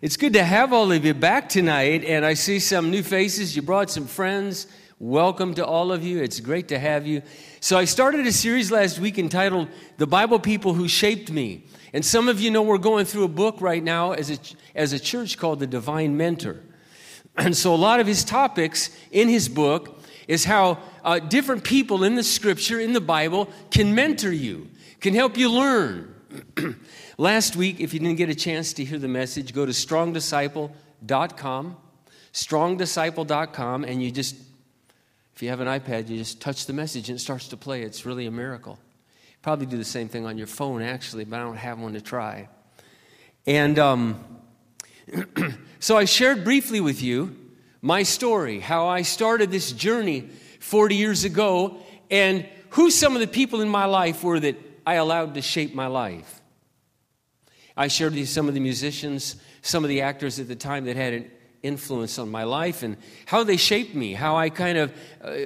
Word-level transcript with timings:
It's 0.00 0.16
good 0.16 0.34
to 0.34 0.44
have 0.44 0.72
all 0.72 0.92
of 0.92 1.04
you 1.04 1.12
back 1.12 1.48
tonight, 1.48 2.04
and 2.04 2.24
I 2.24 2.34
see 2.34 2.60
some 2.60 2.88
new 2.88 3.02
faces. 3.02 3.56
You 3.56 3.62
brought 3.62 3.90
some 3.90 4.06
friends. 4.06 4.68
Welcome 5.00 5.54
to 5.54 5.66
all 5.66 5.90
of 5.90 6.04
you. 6.04 6.22
It's 6.22 6.38
great 6.38 6.68
to 6.68 6.78
have 6.78 7.04
you. 7.04 7.20
So, 7.58 7.76
I 7.76 7.84
started 7.84 8.24
a 8.24 8.30
series 8.30 8.70
last 8.70 9.00
week 9.00 9.18
entitled 9.18 9.66
The 9.96 10.06
Bible 10.06 10.38
People 10.38 10.72
Who 10.74 10.86
Shaped 10.86 11.32
Me. 11.32 11.64
And 11.92 12.04
some 12.04 12.28
of 12.28 12.40
you 12.40 12.52
know 12.52 12.62
we're 12.62 12.78
going 12.78 13.06
through 13.06 13.24
a 13.24 13.28
book 13.28 13.60
right 13.60 13.82
now 13.82 14.12
as 14.12 14.30
a, 14.30 14.38
as 14.76 14.92
a 14.92 15.00
church 15.00 15.36
called 15.36 15.58
The 15.58 15.66
Divine 15.66 16.16
Mentor. 16.16 16.60
And 17.36 17.56
so, 17.56 17.74
a 17.74 17.76
lot 17.76 17.98
of 17.98 18.06
his 18.06 18.22
topics 18.22 18.96
in 19.10 19.28
his 19.28 19.48
book 19.48 20.00
is 20.28 20.44
how 20.44 20.78
uh, 21.04 21.18
different 21.18 21.64
people 21.64 22.04
in 22.04 22.14
the 22.14 22.22
scripture, 22.22 22.78
in 22.78 22.92
the 22.92 23.00
Bible, 23.00 23.48
can 23.72 23.96
mentor 23.96 24.30
you, 24.30 24.68
can 25.00 25.12
help 25.12 25.36
you 25.36 25.50
learn. 25.50 26.14
Last 27.18 27.56
week, 27.56 27.80
if 27.80 27.94
you 27.94 28.00
didn't 28.00 28.16
get 28.16 28.28
a 28.28 28.34
chance 28.34 28.72
to 28.74 28.84
hear 28.84 28.98
the 28.98 29.08
message, 29.08 29.54
go 29.54 29.64
to 29.64 29.72
strongdisciple.com, 29.72 31.76
strongdisciple.com, 32.32 33.84
and 33.84 34.02
you 34.02 34.10
just, 34.10 34.36
if 35.34 35.42
you 35.42 35.48
have 35.48 35.60
an 35.60 35.68
iPad, 35.68 36.08
you 36.08 36.18
just 36.18 36.40
touch 36.40 36.66
the 36.66 36.72
message 36.72 37.08
and 37.08 37.18
it 37.18 37.20
starts 37.20 37.48
to 37.48 37.56
play. 37.56 37.82
It's 37.82 38.04
really 38.04 38.26
a 38.26 38.30
miracle. 38.30 38.78
Probably 39.42 39.66
do 39.66 39.76
the 39.76 39.84
same 39.84 40.08
thing 40.08 40.26
on 40.26 40.36
your 40.36 40.46
phone, 40.46 40.82
actually, 40.82 41.24
but 41.24 41.38
I 41.38 41.42
don't 41.42 41.56
have 41.56 41.78
one 41.78 41.94
to 41.94 42.00
try. 42.00 42.48
And 43.46 43.78
um, 43.78 44.24
so 45.80 45.96
I 45.96 46.04
shared 46.04 46.44
briefly 46.44 46.80
with 46.80 47.02
you 47.02 47.36
my 47.80 48.02
story, 48.02 48.58
how 48.58 48.88
I 48.88 49.02
started 49.02 49.52
this 49.52 49.70
journey 49.70 50.28
40 50.58 50.96
years 50.96 51.24
ago, 51.24 51.76
and 52.10 52.44
who 52.70 52.90
some 52.90 53.14
of 53.14 53.20
the 53.20 53.28
people 53.28 53.60
in 53.60 53.68
my 53.68 53.84
life 53.84 54.24
were 54.24 54.40
that 54.40 54.67
I 54.88 54.94
allowed 54.94 55.34
to 55.34 55.42
shape 55.42 55.74
my 55.74 55.86
life. 55.86 56.40
I 57.76 57.88
shared 57.88 58.12
with 58.12 58.20
you 58.20 58.24
some 58.24 58.48
of 58.48 58.54
the 58.54 58.60
musicians, 58.60 59.36
some 59.60 59.84
of 59.84 59.90
the 59.90 60.00
actors 60.00 60.40
at 60.40 60.48
the 60.48 60.56
time 60.56 60.86
that 60.86 60.96
had 60.96 61.12
an 61.12 61.30
influence 61.62 62.18
on 62.18 62.30
my 62.30 62.44
life 62.44 62.82
and 62.82 62.96
how 63.26 63.44
they 63.44 63.58
shaped 63.58 63.94
me, 63.94 64.14
how 64.14 64.36
I 64.36 64.48
kind 64.48 64.78
of 64.78 64.94
uh, 65.22 65.36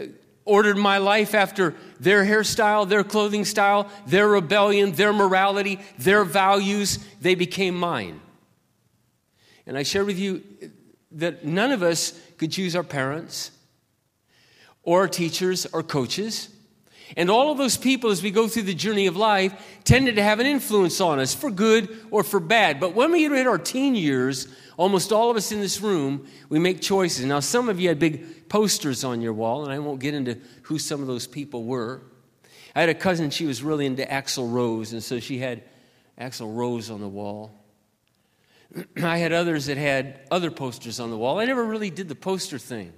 ordered 0.44 0.76
my 0.76 0.98
life 0.98 1.34
after 1.34 1.74
their 1.98 2.24
hairstyle, 2.24 2.88
their 2.88 3.02
clothing 3.02 3.44
style, 3.44 3.90
their 4.06 4.28
rebellion, 4.28 4.92
their 4.92 5.12
morality, 5.12 5.80
their 5.98 6.22
values. 6.22 7.00
They 7.20 7.34
became 7.34 7.74
mine. 7.74 8.20
And 9.66 9.76
I 9.76 9.82
shared 9.82 10.06
with 10.06 10.20
you 10.20 10.44
that 11.10 11.44
none 11.44 11.72
of 11.72 11.82
us 11.82 12.16
could 12.38 12.52
choose 12.52 12.76
our 12.76 12.84
parents 12.84 13.50
or 14.84 15.00
our 15.00 15.08
teachers 15.08 15.66
or 15.72 15.82
coaches. 15.82 16.48
And 17.16 17.30
all 17.30 17.52
of 17.52 17.58
those 17.58 17.76
people, 17.76 18.10
as 18.10 18.22
we 18.22 18.30
go 18.30 18.48
through 18.48 18.62
the 18.62 18.74
journey 18.74 19.06
of 19.06 19.16
life, 19.16 19.52
tended 19.84 20.16
to 20.16 20.22
have 20.22 20.40
an 20.40 20.46
influence 20.46 21.00
on 21.00 21.18
us 21.18 21.34
for 21.34 21.50
good 21.50 21.88
or 22.10 22.22
for 22.22 22.40
bad. 22.40 22.80
But 22.80 22.94
when 22.94 23.12
we 23.12 23.24
hit 23.24 23.46
our 23.46 23.58
teen 23.58 23.94
years, 23.94 24.48
almost 24.76 25.12
all 25.12 25.30
of 25.30 25.36
us 25.36 25.52
in 25.52 25.60
this 25.60 25.80
room, 25.80 26.26
we 26.48 26.58
make 26.58 26.80
choices. 26.80 27.24
Now, 27.24 27.40
some 27.40 27.68
of 27.68 27.78
you 27.78 27.88
had 27.88 27.98
big 27.98 28.48
posters 28.48 29.04
on 29.04 29.20
your 29.20 29.32
wall, 29.32 29.64
and 29.64 29.72
I 29.72 29.78
won't 29.78 30.00
get 30.00 30.14
into 30.14 30.38
who 30.62 30.78
some 30.78 31.00
of 31.00 31.06
those 31.06 31.26
people 31.26 31.64
were. 31.64 32.02
I 32.74 32.80
had 32.80 32.88
a 32.88 32.94
cousin, 32.94 33.30
she 33.30 33.44
was 33.44 33.62
really 33.62 33.84
into 33.84 34.04
Axl 34.04 34.50
Rose, 34.50 34.92
and 34.92 35.02
so 35.02 35.20
she 35.20 35.38
had 35.38 35.62
Axl 36.18 36.54
Rose 36.54 36.90
on 36.90 37.00
the 37.00 37.08
wall. 37.08 37.52
I 39.02 39.18
had 39.18 39.32
others 39.32 39.66
that 39.66 39.76
had 39.76 40.20
other 40.30 40.50
posters 40.50 40.98
on 41.00 41.10
the 41.10 41.18
wall. 41.18 41.38
I 41.38 41.44
never 41.44 41.64
really 41.64 41.90
did 41.90 42.08
the 42.08 42.14
poster 42.14 42.58
thing. 42.58 42.92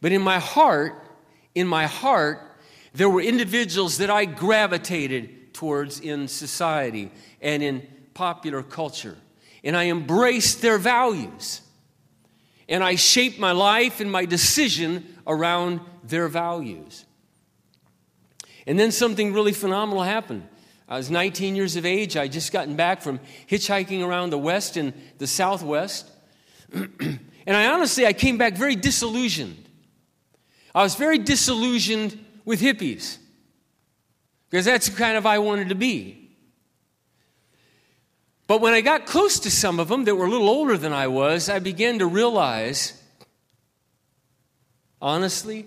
But 0.00 0.12
in 0.12 0.22
my 0.22 0.38
heart, 0.38 1.07
in 1.54 1.66
my 1.66 1.86
heart, 1.86 2.40
there 2.94 3.08
were 3.08 3.20
individuals 3.20 3.98
that 3.98 4.10
I 4.10 4.24
gravitated 4.24 5.54
towards 5.54 6.00
in 6.00 6.28
society 6.28 7.10
and 7.40 7.62
in 7.62 7.86
popular 8.14 8.62
culture. 8.62 9.16
And 9.64 9.76
I 9.76 9.86
embraced 9.86 10.62
their 10.62 10.78
values. 10.78 11.60
And 12.68 12.84
I 12.84 12.96
shaped 12.96 13.38
my 13.38 13.52
life 13.52 14.00
and 14.00 14.10
my 14.10 14.24
decision 14.24 15.16
around 15.26 15.80
their 16.04 16.28
values. 16.28 17.04
And 18.66 18.78
then 18.78 18.92
something 18.92 19.32
really 19.32 19.52
phenomenal 19.52 20.02
happened. 20.02 20.46
I 20.88 20.96
was 20.96 21.10
19 21.10 21.54
years 21.54 21.76
of 21.76 21.84
age. 21.84 22.16
I 22.16 22.28
just 22.28 22.52
gotten 22.52 22.76
back 22.76 23.02
from 23.02 23.20
hitchhiking 23.48 24.04
around 24.04 24.30
the 24.30 24.38
West 24.38 24.76
and 24.76 24.92
the 25.18 25.26
Southwest. 25.26 26.10
and 26.72 27.20
I 27.46 27.66
honestly, 27.68 28.06
I 28.06 28.12
came 28.12 28.38
back 28.38 28.56
very 28.56 28.74
disillusioned. 28.74 29.67
I 30.78 30.82
was 30.84 30.94
very 30.94 31.18
disillusioned 31.18 32.24
with 32.44 32.60
hippies 32.60 33.18
because 34.48 34.64
that's 34.64 34.88
the 34.88 34.96
kind 34.96 35.16
of 35.16 35.26
I 35.26 35.40
wanted 35.40 35.70
to 35.70 35.74
be. 35.74 36.30
But 38.46 38.60
when 38.60 38.74
I 38.74 38.80
got 38.80 39.04
close 39.04 39.40
to 39.40 39.50
some 39.50 39.80
of 39.80 39.88
them 39.88 40.04
that 40.04 40.14
were 40.14 40.26
a 40.26 40.30
little 40.30 40.48
older 40.48 40.78
than 40.78 40.92
I 40.92 41.08
was, 41.08 41.48
I 41.48 41.58
began 41.58 41.98
to 41.98 42.06
realize, 42.06 42.92
honestly, 45.02 45.66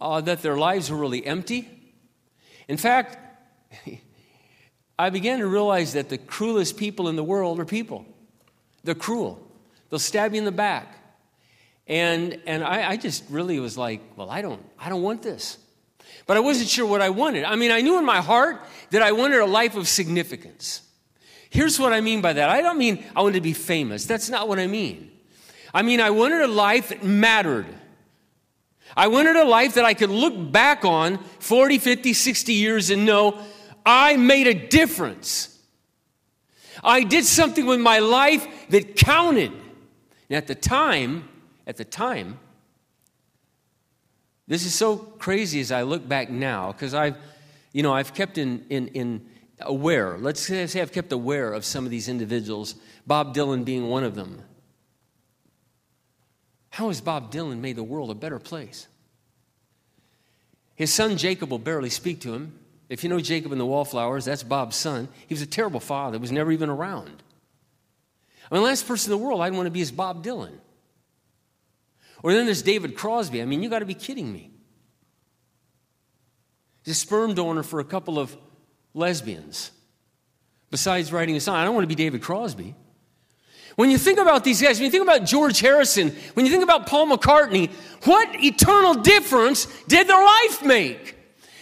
uh, 0.00 0.20
that 0.22 0.42
their 0.42 0.56
lives 0.56 0.90
were 0.90 0.98
really 0.98 1.24
empty. 1.24 1.68
In 2.66 2.76
fact, 2.76 3.16
I 4.98 5.10
began 5.10 5.38
to 5.38 5.46
realize 5.46 5.92
that 5.92 6.08
the 6.08 6.18
cruelest 6.18 6.76
people 6.76 7.06
in 7.06 7.14
the 7.14 7.22
world 7.22 7.60
are 7.60 7.64
people. 7.64 8.04
They're 8.82 8.96
cruel. 8.96 9.40
They'll 9.90 10.00
stab 10.00 10.32
you 10.32 10.38
in 10.38 10.44
the 10.44 10.50
back. 10.50 11.03
And, 11.86 12.40
and 12.46 12.64
I, 12.64 12.90
I 12.90 12.96
just 12.96 13.24
really 13.28 13.60
was 13.60 13.76
like, 13.76 14.00
well, 14.16 14.30
I 14.30 14.42
don't, 14.42 14.64
I 14.78 14.88
don't 14.88 15.02
want 15.02 15.22
this. 15.22 15.58
But 16.26 16.36
I 16.36 16.40
wasn't 16.40 16.68
sure 16.68 16.86
what 16.86 17.02
I 17.02 17.10
wanted. 17.10 17.44
I 17.44 17.56
mean, 17.56 17.70
I 17.70 17.82
knew 17.82 17.98
in 17.98 18.04
my 18.04 18.20
heart 18.20 18.64
that 18.90 19.02
I 19.02 19.12
wanted 19.12 19.40
a 19.40 19.46
life 19.46 19.76
of 19.76 19.86
significance. 19.86 20.82
Here's 21.50 21.78
what 21.78 21.92
I 21.92 22.00
mean 22.00 22.20
by 22.20 22.32
that 22.32 22.48
I 22.48 22.62
don't 22.62 22.78
mean 22.78 23.04
I 23.14 23.22
wanted 23.22 23.34
to 23.34 23.40
be 23.42 23.52
famous. 23.52 24.06
That's 24.06 24.30
not 24.30 24.48
what 24.48 24.58
I 24.58 24.66
mean. 24.66 25.10
I 25.72 25.82
mean, 25.82 26.00
I 26.00 26.10
wanted 26.10 26.40
a 26.40 26.48
life 26.48 26.88
that 26.88 27.04
mattered. 27.04 27.66
I 28.96 29.08
wanted 29.08 29.36
a 29.36 29.44
life 29.44 29.74
that 29.74 29.84
I 29.84 29.94
could 29.94 30.10
look 30.10 30.52
back 30.52 30.84
on 30.84 31.18
40, 31.40 31.78
50, 31.78 32.12
60 32.12 32.52
years 32.52 32.90
and 32.90 33.04
know 33.04 33.38
I 33.84 34.16
made 34.16 34.46
a 34.46 34.54
difference. 34.54 35.50
I 36.82 37.02
did 37.02 37.24
something 37.24 37.66
with 37.66 37.80
my 37.80 37.98
life 37.98 38.46
that 38.70 38.96
counted. 38.96 39.52
And 40.28 40.36
at 40.36 40.46
the 40.46 40.54
time, 40.54 41.28
at 41.66 41.76
the 41.76 41.84
time, 41.84 42.38
this 44.46 44.66
is 44.66 44.74
so 44.74 44.96
crazy 44.96 45.60
as 45.60 45.72
I 45.72 45.82
look 45.82 46.06
back 46.06 46.30
now, 46.30 46.72
because 46.72 46.94
I've, 46.94 47.16
you 47.72 47.82
know, 47.82 47.92
I've 47.92 48.12
kept 48.12 48.36
in, 48.36 48.64
in, 48.68 48.88
in 48.88 49.26
aware, 49.60 50.18
let's 50.18 50.40
say 50.40 50.80
I've 50.80 50.92
kept 50.92 51.12
aware 51.12 51.52
of 51.52 51.64
some 51.64 51.84
of 51.84 51.90
these 51.90 52.08
individuals, 52.08 52.74
Bob 53.06 53.34
Dylan 53.34 53.64
being 53.64 53.88
one 53.88 54.04
of 54.04 54.14
them. 54.14 54.42
How 56.70 56.88
has 56.88 57.00
Bob 57.00 57.32
Dylan 57.32 57.60
made 57.60 57.76
the 57.76 57.84
world 57.84 58.10
a 58.10 58.14
better 58.14 58.38
place? 58.38 58.88
His 60.74 60.92
son 60.92 61.16
Jakob 61.16 61.50
will 61.50 61.58
barely 61.58 61.90
speak 61.90 62.20
to 62.22 62.34
him. 62.34 62.58
If 62.88 63.02
you 63.02 63.08
know 63.08 63.20
Jakob 63.20 63.52
and 63.52 63.60
the 63.60 63.66
Wallflowers, 63.66 64.24
that's 64.24 64.42
Bob's 64.42 64.76
son. 64.76 65.08
He 65.26 65.34
was 65.34 65.40
a 65.40 65.46
terrible 65.46 65.80
father, 65.80 66.18
was 66.18 66.32
never 66.32 66.52
even 66.52 66.68
around. 66.68 67.22
I 68.50 68.54
mean, 68.54 68.62
the 68.62 68.68
last 68.68 68.86
person 68.86 69.12
in 69.12 69.18
the 69.18 69.24
world 69.24 69.40
I'd 69.40 69.52
want 69.52 69.66
to 69.66 69.70
be 69.70 69.80
is 69.80 69.90
Bob 69.90 70.24
Dylan. 70.24 70.52
Or 72.24 72.32
then 72.32 72.46
there's 72.46 72.62
David 72.62 72.96
Crosby. 72.96 73.42
I 73.42 73.44
mean, 73.44 73.62
you 73.62 73.68
got 73.68 73.80
to 73.80 73.84
be 73.84 73.92
kidding 73.92 74.32
me. 74.32 74.50
He's 76.82 76.96
a 76.96 76.98
sperm 76.98 77.34
donor 77.34 77.62
for 77.62 77.80
a 77.80 77.84
couple 77.84 78.18
of 78.18 78.34
lesbians. 78.94 79.70
Besides 80.70 81.12
writing 81.12 81.36
a 81.36 81.40
song, 81.40 81.56
I 81.56 81.66
don't 81.66 81.74
want 81.74 81.84
to 81.84 81.88
be 81.88 81.94
David 81.94 82.22
Crosby. 82.22 82.74
When 83.76 83.90
you 83.90 83.98
think 83.98 84.18
about 84.18 84.42
these 84.42 84.62
guys, 84.62 84.78
when 84.78 84.86
you 84.86 84.90
think 84.90 85.02
about 85.02 85.26
George 85.26 85.60
Harrison, 85.60 86.16
when 86.32 86.46
you 86.46 86.50
think 86.50 86.64
about 86.64 86.86
Paul 86.86 87.08
McCartney, 87.08 87.70
what 88.04 88.42
eternal 88.42 88.94
difference 88.94 89.66
did 89.86 90.08
their 90.08 90.24
life 90.24 90.64
make? 90.64 91.18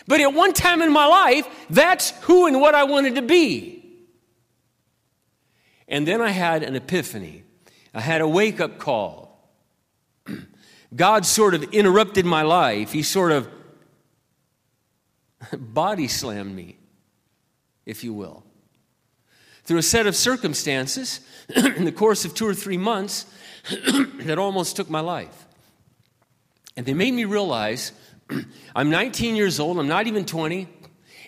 But 0.06 0.20
at 0.20 0.32
one 0.32 0.52
time 0.52 0.80
in 0.80 0.92
my 0.92 1.06
life, 1.06 1.44
that's 1.70 2.10
who 2.20 2.46
and 2.46 2.60
what 2.60 2.76
I 2.76 2.84
wanted 2.84 3.16
to 3.16 3.22
be. 3.22 3.84
And 5.88 6.06
then 6.06 6.20
I 6.20 6.30
had 6.30 6.62
an 6.62 6.76
epiphany. 6.76 7.42
I 7.92 8.00
had 8.00 8.20
a 8.20 8.28
wake 8.28 8.60
up 8.60 8.78
call. 8.78 9.22
God 10.94 11.24
sort 11.24 11.54
of 11.54 11.62
interrupted 11.72 12.27
my 12.27 12.42
life. 12.42 12.92
He 12.92 13.03
sort 13.03 13.33
of 13.33 13.48
body 15.59 16.09
slammed 16.09 16.54
me, 16.54 16.77
if 17.86 18.04
you 18.04 18.12
will. 18.12 18.44
Through 19.65 19.78
a 19.78 19.83
set 19.83 20.06
of 20.06 20.16
circumstances 20.16 21.21
in 21.56 21.84
the 21.84 21.92
course 21.92 22.24
of 22.24 22.34
two 22.34 22.47
or 22.47 22.54
three 22.54 22.77
months 22.77 23.27
that 24.21 24.39
almost 24.39 24.77
took 24.77 24.91
my 24.91 25.00
life. 25.00 25.47
And 26.77 26.84
they 26.84 26.94
made 26.94 27.15
me 27.15 27.24
realize 27.24 27.92
I'm 28.74 28.91
19 28.91 29.36
years 29.36 29.60
old, 29.60 29.78
I'm 29.78 29.89
not 29.89 30.06
even 30.06 30.24
20, 30.24 30.68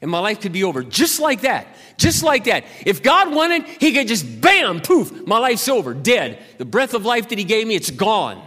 and 0.03 0.11
my 0.11 0.19
life 0.19 0.41
could 0.41 0.53
be 0.53 0.65
over 0.65 0.83
just 0.83 1.21
like 1.21 1.43
that. 1.43 1.69
Just 1.97 2.25
like 2.25 2.45
that. 2.45 2.65
If 2.85 3.03
God 3.03 3.33
wanted, 3.33 3.65
He 3.65 3.93
could 3.93 4.09
just 4.09 4.41
bam, 4.41 4.81
poof, 4.81 5.27
my 5.27 5.39
life's 5.39 5.69
over, 5.69 5.95
dead. 5.95 6.43
The 6.59 6.65
breath 6.65 6.93
of 6.93 7.07
life 7.07 7.29
that 7.29 7.39
He 7.39 7.45
gave 7.45 7.67
me, 7.67 7.77
it's 7.77 7.91
gone 7.91 8.43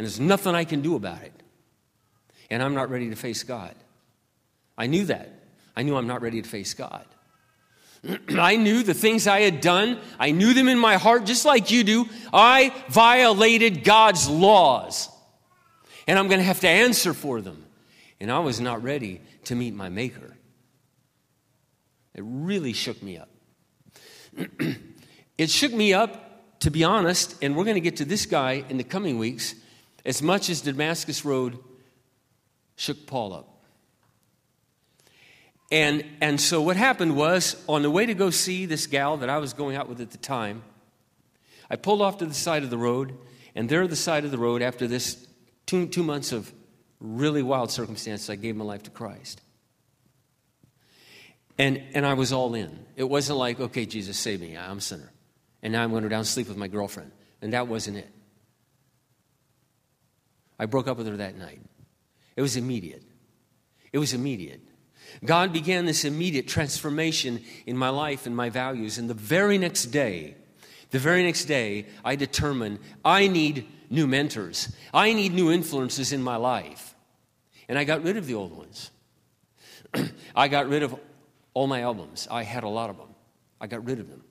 and 0.00 0.06
there's 0.06 0.18
nothing 0.18 0.54
I 0.54 0.64
can 0.64 0.80
do 0.80 0.96
about 0.96 1.20
it. 1.20 1.42
And 2.48 2.62
I'm 2.62 2.72
not 2.72 2.88
ready 2.88 3.10
to 3.10 3.16
face 3.16 3.42
God. 3.42 3.74
I 4.78 4.86
knew 4.86 5.04
that. 5.04 5.30
I 5.76 5.82
knew 5.82 5.94
I'm 5.94 6.06
not 6.06 6.22
ready 6.22 6.40
to 6.40 6.48
face 6.48 6.72
God. 6.72 7.04
I 8.30 8.56
knew 8.56 8.82
the 8.82 8.94
things 8.94 9.26
I 9.26 9.40
had 9.40 9.60
done. 9.60 10.00
I 10.18 10.30
knew 10.30 10.54
them 10.54 10.68
in 10.68 10.78
my 10.78 10.96
heart, 10.96 11.26
just 11.26 11.44
like 11.44 11.70
you 11.70 11.84
do. 11.84 12.08
I 12.32 12.72
violated 12.88 13.84
God's 13.84 14.26
laws. 14.26 15.10
And 16.06 16.18
I'm 16.18 16.28
going 16.28 16.40
to 16.40 16.46
have 16.46 16.60
to 16.60 16.68
answer 16.68 17.12
for 17.12 17.42
them. 17.42 17.66
And 18.20 18.32
I 18.32 18.38
was 18.38 18.58
not 18.58 18.82
ready 18.82 19.20
to 19.44 19.54
meet 19.54 19.74
my 19.74 19.90
Maker. 19.90 20.34
It 22.14 22.22
really 22.24 22.72
shook 22.72 23.02
me 23.02 23.18
up. 23.18 23.28
it 25.36 25.50
shook 25.50 25.74
me 25.74 25.92
up, 25.92 26.58
to 26.60 26.70
be 26.70 26.84
honest, 26.84 27.36
and 27.42 27.54
we're 27.54 27.64
going 27.64 27.74
to 27.74 27.82
get 27.82 27.96
to 27.96 28.06
this 28.06 28.24
guy 28.24 28.64
in 28.70 28.78
the 28.78 28.84
coming 28.84 29.18
weeks, 29.18 29.56
as 30.04 30.22
much 30.22 30.50
as 30.50 30.60
Damascus 30.60 31.24
Road 31.24 31.58
shook 32.76 33.06
Paul 33.06 33.32
up. 33.32 33.46
And, 35.70 36.04
and 36.20 36.40
so 36.40 36.60
what 36.60 36.76
happened 36.76 37.14
was, 37.14 37.62
on 37.68 37.82
the 37.82 37.90
way 37.90 38.06
to 38.06 38.14
go 38.14 38.30
see 38.30 38.66
this 38.66 38.86
gal 38.86 39.18
that 39.18 39.30
I 39.30 39.38
was 39.38 39.52
going 39.52 39.76
out 39.76 39.88
with 39.88 40.00
at 40.00 40.10
the 40.10 40.18
time, 40.18 40.62
I 41.70 41.76
pulled 41.76 42.02
off 42.02 42.18
to 42.18 42.26
the 42.26 42.34
side 42.34 42.64
of 42.64 42.70
the 42.70 42.78
road, 42.78 43.16
and 43.54 43.68
there 43.68 43.82
at 43.82 43.90
the 43.90 43.96
side 43.96 44.24
of 44.24 44.32
the 44.32 44.38
road, 44.38 44.62
after 44.62 44.88
this 44.88 45.28
two, 45.66 45.86
two 45.86 46.02
months 46.02 46.32
of 46.32 46.52
really 46.98 47.42
wild 47.42 47.70
circumstances, 47.70 48.28
I 48.28 48.34
gave 48.34 48.56
my 48.56 48.64
life 48.64 48.82
to 48.84 48.90
Christ. 48.90 49.40
And, 51.56 51.82
and 51.94 52.04
I 52.04 52.14
was 52.14 52.32
all 52.32 52.54
in. 52.54 52.86
It 52.96 53.04
wasn't 53.04 53.38
like, 53.38 53.60
okay, 53.60 53.86
Jesus, 53.86 54.18
save 54.18 54.40
me, 54.40 54.56
I'm 54.56 54.78
a 54.78 54.80
sinner. 54.80 55.12
And 55.62 55.72
now 55.72 55.84
I'm 55.84 55.90
going 55.90 56.02
to 56.02 56.08
go 56.08 56.10
down 56.10 56.20
and 56.20 56.26
sleep 56.26 56.48
with 56.48 56.56
my 56.56 56.68
girlfriend. 56.68 57.12
And 57.42 57.52
that 57.52 57.68
wasn't 57.68 57.98
it. 57.98 58.08
I 60.60 60.66
broke 60.66 60.88
up 60.88 60.98
with 60.98 61.06
her 61.06 61.16
that 61.16 61.38
night. 61.38 61.62
It 62.36 62.42
was 62.42 62.54
immediate. 62.54 63.02
It 63.94 63.98
was 63.98 64.12
immediate. 64.12 64.60
God 65.24 65.54
began 65.54 65.86
this 65.86 66.04
immediate 66.04 66.46
transformation 66.46 67.42
in 67.64 67.78
my 67.78 67.88
life 67.88 68.26
and 68.26 68.36
my 68.36 68.50
values. 68.50 68.98
And 68.98 69.08
the 69.08 69.14
very 69.14 69.56
next 69.56 69.86
day, 69.86 70.34
the 70.90 70.98
very 70.98 71.22
next 71.24 71.46
day, 71.46 71.86
I 72.04 72.14
determined 72.14 72.78
I 73.02 73.26
need 73.26 73.68
new 73.88 74.06
mentors. 74.06 74.70
I 74.92 75.14
need 75.14 75.32
new 75.32 75.50
influences 75.50 76.12
in 76.12 76.22
my 76.22 76.36
life. 76.36 76.94
And 77.66 77.78
I 77.78 77.84
got 77.84 78.04
rid 78.04 78.18
of 78.18 78.26
the 78.26 78.34
old 78.34 78.54
ones. 78.54 78.90
I 80.36 80.48
got 80.48 80.68
rid 80.68 80.82
of 80.82 80.94
all 81.54 81.68
my 81.68 81.80
albums. 81.80 82.28
I 82.30 82.42
had 82.42 82.64
a 82.64 82.68
lot 82.68 82.90
of 82.90 82.98
them. 82.98 83.08
I 83.62 83.66
got 83.66 83.86
rid 83.86 83.98
of 83.98 84.10
them. 84.10 84.22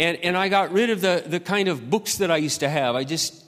And, 0.00 0.16
and 0.18 0.36
I 0.36 0.48
got 0.48 0.72
rid 0.72 0.90
of 0.90 1.00
the, 1.00 1.22
the 1.24 1.38
kind 1.38 1.68
of 1.68 1.88
books 1.88 2.16
that 2.16 2.32
I 2.32 2.38
used 2.38 2.58
to 2.60 2.68
have. 2.68 2.96
I 2.96 3.04
just 3.04 3.41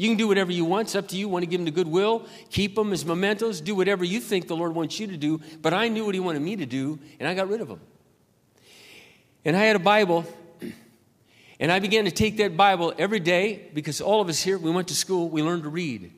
you 0.00 0.08
can 0.08 0.16
do 0.16 0.26
whatever 0.26 0.50
you 0.50 0.64
want. 0.64 0.88
It's 0.88 0.94
up 0.94 1.08
to 1.08 1.16
you. 1.18 1.28
Want 1.28 1.42
to 1.42 1.46
give 1.46 1.60
them 1.60 1.66
to 1.66 1.70
goodwill? 1.70 2.24
Keep 2.48 2.74
them 2.74 2.90
as 2.90 3.04
mementos. 3.04 3.60
Do 3.60 3.74
whatever 3.74 4.02
you 4.02 4.18
think 4.18 4.48
the 4.48 4.56
Lord 4.56 4.74
wants 4.74 4.98
you 4.98 5.06
to 5.08 5.16
do. 5.18 5.42
But 5.60 5.74
I 5.74 5.88
knew 5.88 6.06
what 6.06 6.14
He 6.14 6.20
wanted 6.20 6.40
me 6.40 6.56
to 6.56 6.64
do, 6.64 6.98
and 7.18 7.28
I 7.28 7.34
got 7.34 7.50
rid 7.50 7.60
of 7.60 7.68
them. 7.68 7.82
And 9.44 9.54
I 9.54 9.60
had 9.60 9.76
a 9.76 9.78
Bible, 9.78 10.24
and 11.60 11.70
I 11.70 11.80
began 11.80 12.06
to 12.06 12.10
take 12.10 12.38
that 12.38 12.56
Bible 12.56 12.94
every 12.96 13.20
day 13.20 13.68
because 13.74 14.00
all 14.00 14.22
of 14.22 14.30
us 14.30 14.40
here, 14.40 14.56
we 14.56 14.70
went 14.70 14.88
to 14.88 14.94
school, 14.94 15.28
we 15.28 15.42
learned 15.42 15.64
to 15.64 15.68
read. 15.68 16.10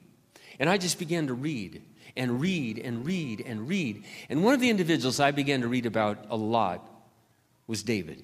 And 0.61 0.71
I 0.71 0.79
just 0.79 1.01
began 1.01 1.27
to 1.27 1.35
read 1.35 1.83
and 2.17 2.41
read 2.41 2.79
and 2.79 3.05
read 3.05 3.41
and 3.45 3.67
read. 3.67 4.05
And 4.29 4.45
one 4.45 4.55
of 4.55 4.61
the 4.61 4.71
individuals 4.71 5.19
I 5.19 5.33
began 5.33 5.61
to 5.63 5.67
read 5.67 5.87
about 5.87 6.27
a 6.31 6.37
lot 6.37 6.89
was 7.67 7.83
David, 7.83 8.23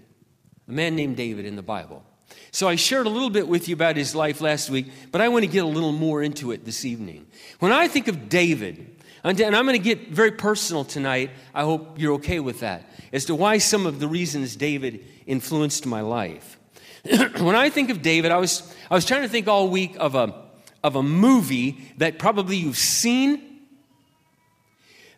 a 0.69 0.71
man 0.71 0.95
named 0.95 1.17
David 1.17 1.47
in 1.47 1.57
the 1.57 1.63
Bible. 1.63 2.05
So 2.51 2.69
I 2.69 2.77
shared 2.77 3.07
a 3.07 3.11
little 3.11 3.31
bit 3.31 3.47
with 3.47 3.69
you 3.69 3.75
about 3.75 3.97
his 3.97 4.15
life 4.15 4.41
last 4.41 4.71
week, 4.71 4.87
but 5.13 5.21
I 5.21 5.29
want 5.29 5.45
to 5.45 5.51
get 5.51 5.65
a 5.65 5.69
little 5.69 5.93
more 5.93 6.23
into 6.23 6.51
it 6.53 6.65
this 6.65 6.85
evening. 6.85 7.27
When 7.59 7.73
I 7.73 7.89
think 7.89 8.09
of 8.09 8.29
David, 8.29 8.97
and 9.25 9.41
I'm 9.41 9.67
going 9.67 9.79
to 9.79 9.79
get 9.79 10.09
very 10.09 10.33
personal 10.33 10.85
tonight, 10.85 11.31
I 11.55 11.63
hope 11.63 11.99
you're 11.99 12.15
okay 12.15 12.41
with 12.41 12.61
that, 12.61 12.91
as 13.13 13.27
to 13.27 13.35
why 13.35 13.59
some 13.59 13.87
of 13.87 14.01
the 14.01 14.09
reasons 14.09 14.57
David 14.57 15.05
influenced 15.27 15.87
my 15.87 16.01
life. 16.01 16.59
when 17.39 17.55
I 17.55 17.71
think 17.71 17.91
of 17.91 18.03
David, 18.03 18.33
I 18.33 18.39
was, 18.39 18.75
I 18.91 18.95
was 18.95 19.05
trying 19.05 19.23
to 19.23 19.29
think 19.29 19.49
all 19.49 19.69
week 19.69 19.97
of 19.99 20.15
a, 20.15 20.35
of 20.83 20.97
a 20.97 21.03
movie 21.03 21.93
that 21.99 22.19
probably 22.19 22.57
you've 22.57 22.79
seen 22.79 23.61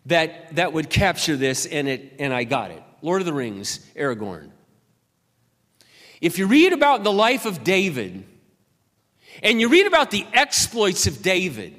that, 0.06 0.56
that 0.56 0.72
would 0.72 0.90
capture 0.90 1.36
this, 1.36 1.66
and, 1.66 1.88
it, 1.88 2.14
and 2.18 2.32
I 2.32 2.44
got 2.44 2.70
it. 2.70 2.82
Lord 3.02 3.22
of 3.22 3.26
the 3.26 3.32
Rings, 3.32 3.78
Aragorn. 3.96 4.50
If 6.20 6.38
you 6.38 6.46
read 6.46 6.72
about 6.72 7.02
the 7.02 7.12
life 7.12 7.46
of 7.46 7.64
David 7.64 8.24
and 9.42 9.60
you 9.60 9.68
read 9.68 9.86
about 9.86 10.10
the 10.10 10.26
exploits 10.32 11.06
of 11.06 11.22
David, 11.22 11.74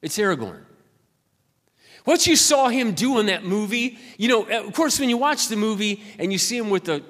it's 0.00 0.18
Aragorn. 0.18 0.62
What 2.04 2.26
you 2.26 2.36
saw 2.36 2.68
him 2.68 2.92
do 2.92 3.18
in 3.18 3.26
that 3.26 3.44
movie, 3.44 3.98
you 4.16 4.28
know, 4.28 4.44
of 4.44 4.72
course, 4.72 5.00
when 5.00 5.08
you 5.08 5.16
watch 5.16 5.48
the 5.48 5.56
movie 5.56 6.02
and 6.18 6.32
you 6.32 6.38
see 6.38 6.56
him 6.56 6.70
with 6.70 6.84
the 6.84 7.02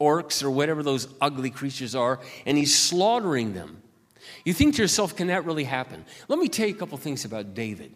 orcs 0.00 0.42
or 0.42 0.50
whatever 0.50 0.82
those 0.82 1.06
ugly 1.20 1.50
creatures 1.50 1.94
are, 1.94 2.18
and 2.44 2.58
he's 2.58 2.76
slaughtering 2.76 3.54
them, 3.54 3.80
you 4.44 4.52
think 4.52 4.74
to 4.74 4.82
yourself, 4.82 5.14
can 5.14 5.28
that 5.28 5.44
really 5.44 5.64
happen? 5.64 6.04
Let 6.26 6.40
me 6.40 6.48
tell 6.48 6.66
you 6.66 6.74
a 6.74 6.76
couple 6.76 6.98
things 6.98 7.24
about 7.24 7.54
David. 7.54 7.94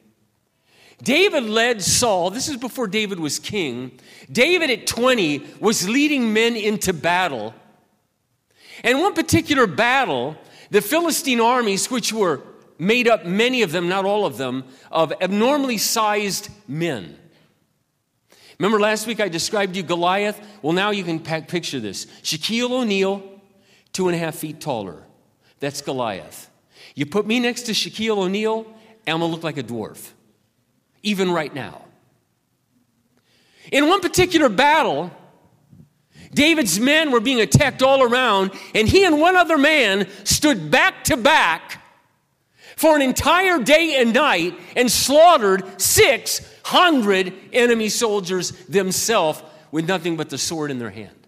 David 1.03 1.45
led 1.45 1.83
Saul, 1.83 2.31
this 2.31 2.49
is 2.49 2.57
before 2.57 2.87
David 2.87 3.21
was 3.21 3.39
king. 3.39 3.99
David 4.31 4.71
at 4.71 4.87
20 4.87 5.45
was 5.61 5.89
leading 5.89 6.33
men 6.33 6.57
into 6.57 6.93
battle. 6.93 7.55
And 8.83 9.01
one 9.01 9.15
particular 9.15 9.67
battle, 9.67 10.37
the 10.71 10.81
Philistine 10.81 11.41
armies, 11.41 11.91
which 11.91 12.13
were 12.13 12.41
made 12.79 13.09
up, 13.09 13.27
many 13.27 13.63
of 13.63 13.73
them, 13.73 13.89
not 13.89 14.05
all 14.05 14.25
of 14.25 14.39
them, 14.39 14.65
of 14.91 15.13
abnormally 15.21 15.79
sized 15.79 16.49
men. 16.67 17.19
Remember 18.59 18.81
last 18.81 19.07
week 19.07 19.21
I 19.21 19.29
described 19.29 19.77
you 19.77 19.83
Goliath? 19.83 20.41
Well, 20.63 20.73
now 20.73 20.91
you 20.91 21.05
can 21.05 21.21
picture 21.21 21.79
this 21.79 22.07
Shaquille 22.23 22.71
O'Neal, 22.71 23.23
two 23.93 24.09
and 24.09 24.17
a 24.17 24.19
half 24.19 24.37
feet 24.37 24.61
taller. 24.61 25.03
That's 25.61 25.83
Goliath. 25.83 26.51
You 26.95 27.05
put 27.05 27.27
me 27.27 27.39
next 27.39 27.63
to 27.63 27.73
Shaquille 27.73 28.17
O'Neal, 28.17 28.67
I'm 29.07 29.21
gonna 29.21 29.27
look 29.27 29.45
like 29.45 29.59
a 29.59 29.63
dwarf 29.63 30.13
even 31.07 31.31
right 31.31 31.55
now. 31.55 31.83
In 33.71 33.89
one 33.89 34.01
particular 34.01 34.49
battle, 34.49 35.11
David's 36.35 36.79
men 36.79 37.13
were 37.13 37.21
being 37.21 37.41
attacked 37.41 37.83
all 37.83 38.03
around, 38.03 38.51
and 38.75 38.89
he 38.89 39.05
and 39.05 39.21
one 39.21 39.37
other 39.37 39.57
man 39.57 40.09
stood 40.25 40.71
back 40.71 41.05
to 41.05 41.17
back 41.17 41.83
for 42.77 42.97
an 42.97 43.03
entire 43.03 43.63
day 43.63 44.01
and 44.01 44.13
night 44.13 44.59
and 44.75 44.91
slaughtered 44.91 45.81
600 45.81 47.33
enemy 47.53 47.89
soldiers 47.89 48.51
themselves 48.67 49.43
with 49.71 49.89
nothing 49.89 50.17
but 50.17 50.29
the 50.29 50.39
sword 50.39 50.71
in 50.71 50.79
their 50.79 50.91
hand. 50.91 51.27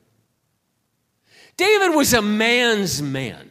David 1.57 1.95
was 1.95 2.13
a 2.13 2.23
man's 2.23 3.01
man. 3.01 3.51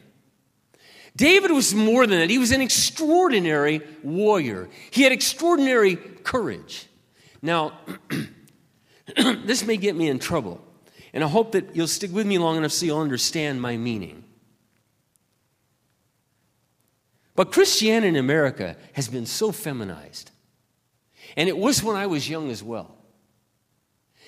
David 1.17 1.49
was 1.49 1.73
more 1.73 2.05
than 2.05 2.19
that. 2.19 2.29
He 2.29 2.37
was 2.37 2.51
an 2.51 2.61
extraordinary 2.61 3.81
warrior. 4.03 4.69
He 4.91 5.01
had 5.01 5.11
extraordinary 5.11 5.95
courage. 6.27 6.87
Now, 7.41 7.79
this 9.17 9.65
may 9.65 9.77
get 9.77 9.95
me 9.95 10.09
in 10.09 10.19
trouble, 10.19 10.61
and 11.13 11.23
I 11.23 11.27
hope 11.27 11.53
that 11.53 11.73
you'll 11.73 11.87
stick 11.87 12.11
with 12.11 12.27
me 12.27 12.37
long 12.37 12.57
enough 12.57 12.73
so 12.73 12.85
you'll 12.85 12.99
understand 12.99 13.61
my 13.61 13.77
meaning. 13.77 14.25
But 17.33 17.53
Christianity 17.53 18.09
in 18.09 18.15
America 18.17 18.75
has 18.93 19.07
been 19.07 19.25
so 19.25 19.51
feminized. 19.53 20.31
And 21.37 21.47
it 21.47 21.57
was 21.57 21.81
when 21.81 21.95
I 21.95 22.07
was 22.07 22.27
young 22.27 22.51
as 22.51 22.61
well. 22.61 22.95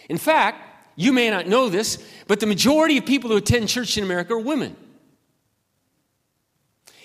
In 0.07 0.17
fact, 0.17 0.93
you 0.95 1.11
may 1.11 1.29
not 1.29 1.47
know 1.47 1.69
this, 1.69 2.01
but 2.27 2.39
the 2.39 2.45
majority 2.45 2.97
of 2.97 3.05
people 3.05 3.29
who 3.29 3.37
attend 3.37 3.67
church 3.67 3.97
in 3.97 4.03
America 4.03 4.33
are 4.33 4.39
women. 4.39 4.75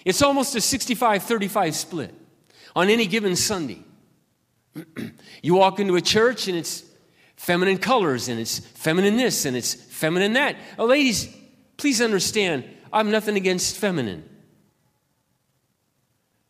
It's 0.04 0.22
almost 0.22 0.54
a 0.54 0.60
65 0.60 1.22
35 1.22 1.74
split 1.74 2.14
on 2.76 2.90
any 2.90 3.06
given 3.06 3.34
Sunday. 3.34 3.82
You 5.44 5.54
walk 5.54 5.78
into 5.78 5.94
a 5.94 6.00
church 6.00 6.48
and 6.48 6.56
it's 6.56 6.82
feminine 7.36 7.76
colors 7.76 8.28
and 8.28 8.40
it's 8.40 8.60
feminine 8.60 9.18
this 9.18 9.44
and 9.44 9.54
it's 9.54 9.74
feminine 9.74 10.32
that. 10.32 10.56
Oh, 10.78 10.86
ladies, 10.86 11.28
please 11.76 12.00
understand, 12.00 12.64
I'm 12.90 13.10
nothing 13.10 13.36
against 13.36 13.76
feminine. 13.76 14.26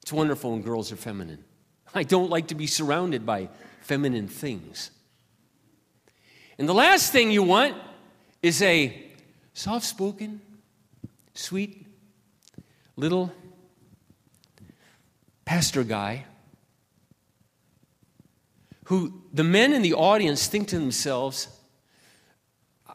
It's 0.02 0.12
wonderful 0.12 0.52
when 0.52 0.62
girls 0.62 0.92
are 0.92 0.96
feminine. 0.96 1.44
I 1.92 2.04
don't 2.04 2.30
like 2.30 2.46
to 2.48 2.54
be 2.54 2.68
surrounded 2.68 3.26
by 3.26 3.48
feminine 3.80 4.28
things. 4.28 4.92
And 6.56 6.68
the 6.68 6.74
last 6.74 7.10
thing 7.10 7.32
you 7.32 7.42
want 7.42 7.74
is 8.42 8.62
a 8.62 9.10
soft 9.54 9.86
spoken, 9.86 10.40
sweet, 11.34 11.84
little 12.94 13.32
pastor 15.44 15.82
guy 15.82 16.26
who 18.84 19.22
the 19.32 19.44
men 19.44 19.72
in 19.72 19.82
the 19.82 19.94
audience 19.94 20.46
think 20.46 20.68
to 20.68 20.78
themselves, 20.78 21.48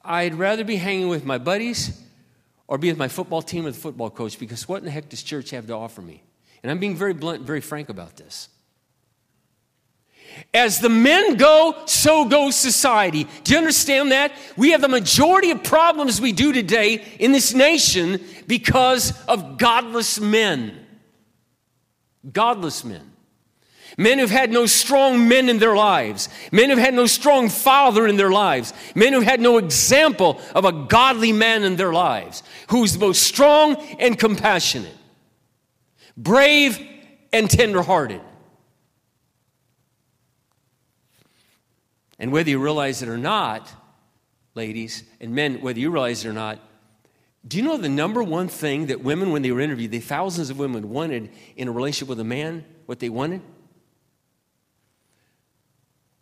I'd 0.03 0.35
rather 0.35 0.63
be 0.63 0.77
hanging 0.77 1.09
with 1.09 1.25
my 1.25 1.37
buddies 1.37 2.01
or 2.67 2.77
be 2.77 2.89
with 2.89 2.97
my 2.97 3.07
football 3.07 3.41
team 3.41 3.65
or 3.65 3.71
the 3.71 3.77
football 3.77 4.09
coach 4.09 4.39
because 4.39 4.67
what 4.67 4.77
in 4.77 4.85
the 4.85 4.91
heck 4.91 5.09
does 5.09 5.23
church 5.23 5.49
have 5.51 5.67
to 5.67 5.73
offer 5.73 6.01
me? 6.01 6.23
And 6.61 6.71
I'm 6.71 6.79
being 6.79 6.95
very 6.95 7.13
blunt, 7.13 7.43
very 7.43 7.61
frank 7.61 7.89
about 7.89 8.15
this. 8.17 8.49
As 10.53 10.79
the 10.79 10.89
men 10.89 11.35
go, 11.35 11.75
so 11.85 12.25
goes 12.25 12.55
society. 12.55 13.27
Do 13.43 13.53
you 13.53 13.57
understand 13.57 14.11
that? 14.11 14.31
We 14.55 14.71
have 14.71 14.81
the 14.81 14.87
majority 14.87 15.51
of 15.51 15.63
problems 15.63 16.21
we 16.21 16.31
do 16.31 16.53
today 16.53 17.03
in 17.19 17.31
this 17.31 17.53
nation 17.53 18.23
because 18.47 19.19
of 19.25 19.57
godless 19.57 20.19
men. 20.19 20.85
Godless 22.31 22.83
men. 22.83 23.11
Men 23.99 24.17
who've 24.17 24.31
had 24.31 24.49
no 24.49 24.65
strong 24.65 25.27
men 25.27 25.49
in 25.49 25.59
their 25.59 25.75
lives. 25.75 26.29
Men 26.53 26.69
who've 26.69 26.79
had 26.79 26.93
no 26.93 27.05
strong 27.05 27.49
father 27.49 28.07
in 28.07 28.15
their 28.15 28.31
lives. 28.31 28.73
Men 28.95 29.11
who've 29.11 29.21
had 29.21 29.41
no 29.41 29.57
example 29.57 30.39
of 30.55 30.63
a 30.63 30.71
godly 30.71 31.33
man 31.33 31.65
in 31.65 31.75
their 31.75 31.91
lives. 31.91 32.41
Who's 32.69 32.95
both 32.95 33.17
strong 33.17 33.75
and 33.99 34.17
compassionate. 34.17 34.95
Brave 36.15 36.79
and 37.33 37.49
tenderhearted. 37.49 38.21
And 42.17 42.31
whether 42.31 42.49
you 42.49 42.59
realize 42.59 43.01
it 43.01 43.09
or 43.09 43.17
not, 43.17 43.69
ladies 44.55 45.03
and 45.19 45.35
men, 45.35 45.59
whether 45.59 45.77
you 45.79 45.91
realize 45.91 46.23
it 46.23 46.29
or 46.29 46.33
not, 46.33 46.57
do 47.45 47.57
you 47.57 47.63
know 47.63 47.75
the 47.75 47.89
number 47.89 48.23
one 48.23 48.47
thing 48.47 48.85
that 48.85 49.03
women, 49.03 49.31
when 49.31 49.41
they 49.41 49.51
were 49.51 49.59
interviewed, 49.59 49.91
the 49.91 49.99
thousands 49.99 50.49
of 50.49 50.57
women 50.57 50.89
wanted 50.89 51.31
in 51.57 51.67
a 51.67 51.71
relationship 51.73 52.07
with 52.07 52.21
a 52.21 52.23
man, 52.23 52.63
what 52.85 52.99
they 52.99 53.09
wanted? 53.09 53.41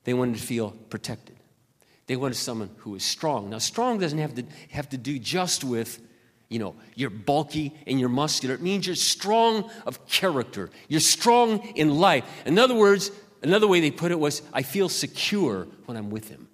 They 0.08 0.14
wanted 0.14 0.38
to 0.38 0.42
feel 0.42 0.72
protected. 0.90 1.36
They 2.06 2.16
wanted 2.16 2.36
someone 2.36 2.70
who 2.78 2.92
was 2.92 3.04
strong. 3.04 3.50
Now, 3.50 3.58
strong 3.58 4.00
doesn't 4.00 4.20
have 4.20 4.36
to 4.36 4.46
have 4.70 4.88
to 4.92 4.98
do 4.98 5.20
just 5.20 5.66
with, 5.66 6.02
you 6.48 6.60
know, 6.60 6.78
you're 6.96 7.10
bulky 7.10 7.74
and 7.86 8.00
you're 8.00 8.08
muscular. 8.08 8.56
It 8.56 8.62
means 8.62 8.88
you're 8.88 8.96
strong 8.96 9.70
of 9.86 10.08
character. 10.08 10.70
You're 10.88 11.02
strong 11.02 11.60
in 11.76 12.00
life. 12.00 12.24
In 12.46 12.58
other 12.58 12.74
words, 12.74 13.12
another 13.44 13.68
way 13.68 13.82
they 13.82 13.92
put 13.92 14.12
it 14.12 14.18
was, 14.18 14.44
I 14.54 14.62
feel 14.62 14.88
secure 14.88 15.68
when 15.88 15.98
I'm 15.98 16.10
with 16.10 16.30
him. 16.30 16.48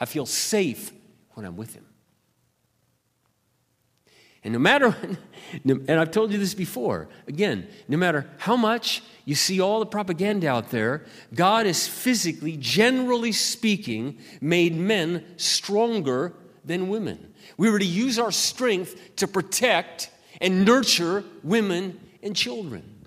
I 0.00 0.04
feel 0.04 0.24
safe 0.24 0.92
when 1.34 1.44
I'm 1.44 1.56
with 1.56 1.74
him. 1.74 1.85
And 4.46 4.52
no 4.52 4.60
matter, 4.60 4.94
and 5.64 5.90
I've 5.90 6.12
told 6.12 6.30
you 6.30 6.38
this 6.38 6.54
before, 6.54 7.08
again, 7.26 7.66
no 7.88 7.96
matter 7.96 8.30
how 8.38 8.54
much 8.54 9.02
you 9.24 9.34
see 9.34 9.60
all 9.60 9.80
the 9.80 9.86
propaganda 9.86 10.48
out 10.48 10.70
there, 10.70 11.04
God 11.34 11.66
has 11.66 11.88
physically, 11.88 12.56
generally 12.56 13.32
speaking, 13.32 14.18
made 14.40 14.76
men 14.76 15.24
stronger 15.36 16.32
than 16.64 16.88
women. 16.88 17.34
We 17.56 17.70
were 17.70 17.80
to 17.80 17.84
use 17.84 18.20
our 18.20 18.30
strength 18.30 19.16
to 19.16 19.26
protect 19.26 20.10
and 20.40 20.64
nurture 20.64 21.24
women 21.42 21.98
and 22.22 22.36
children. 22.36 23.04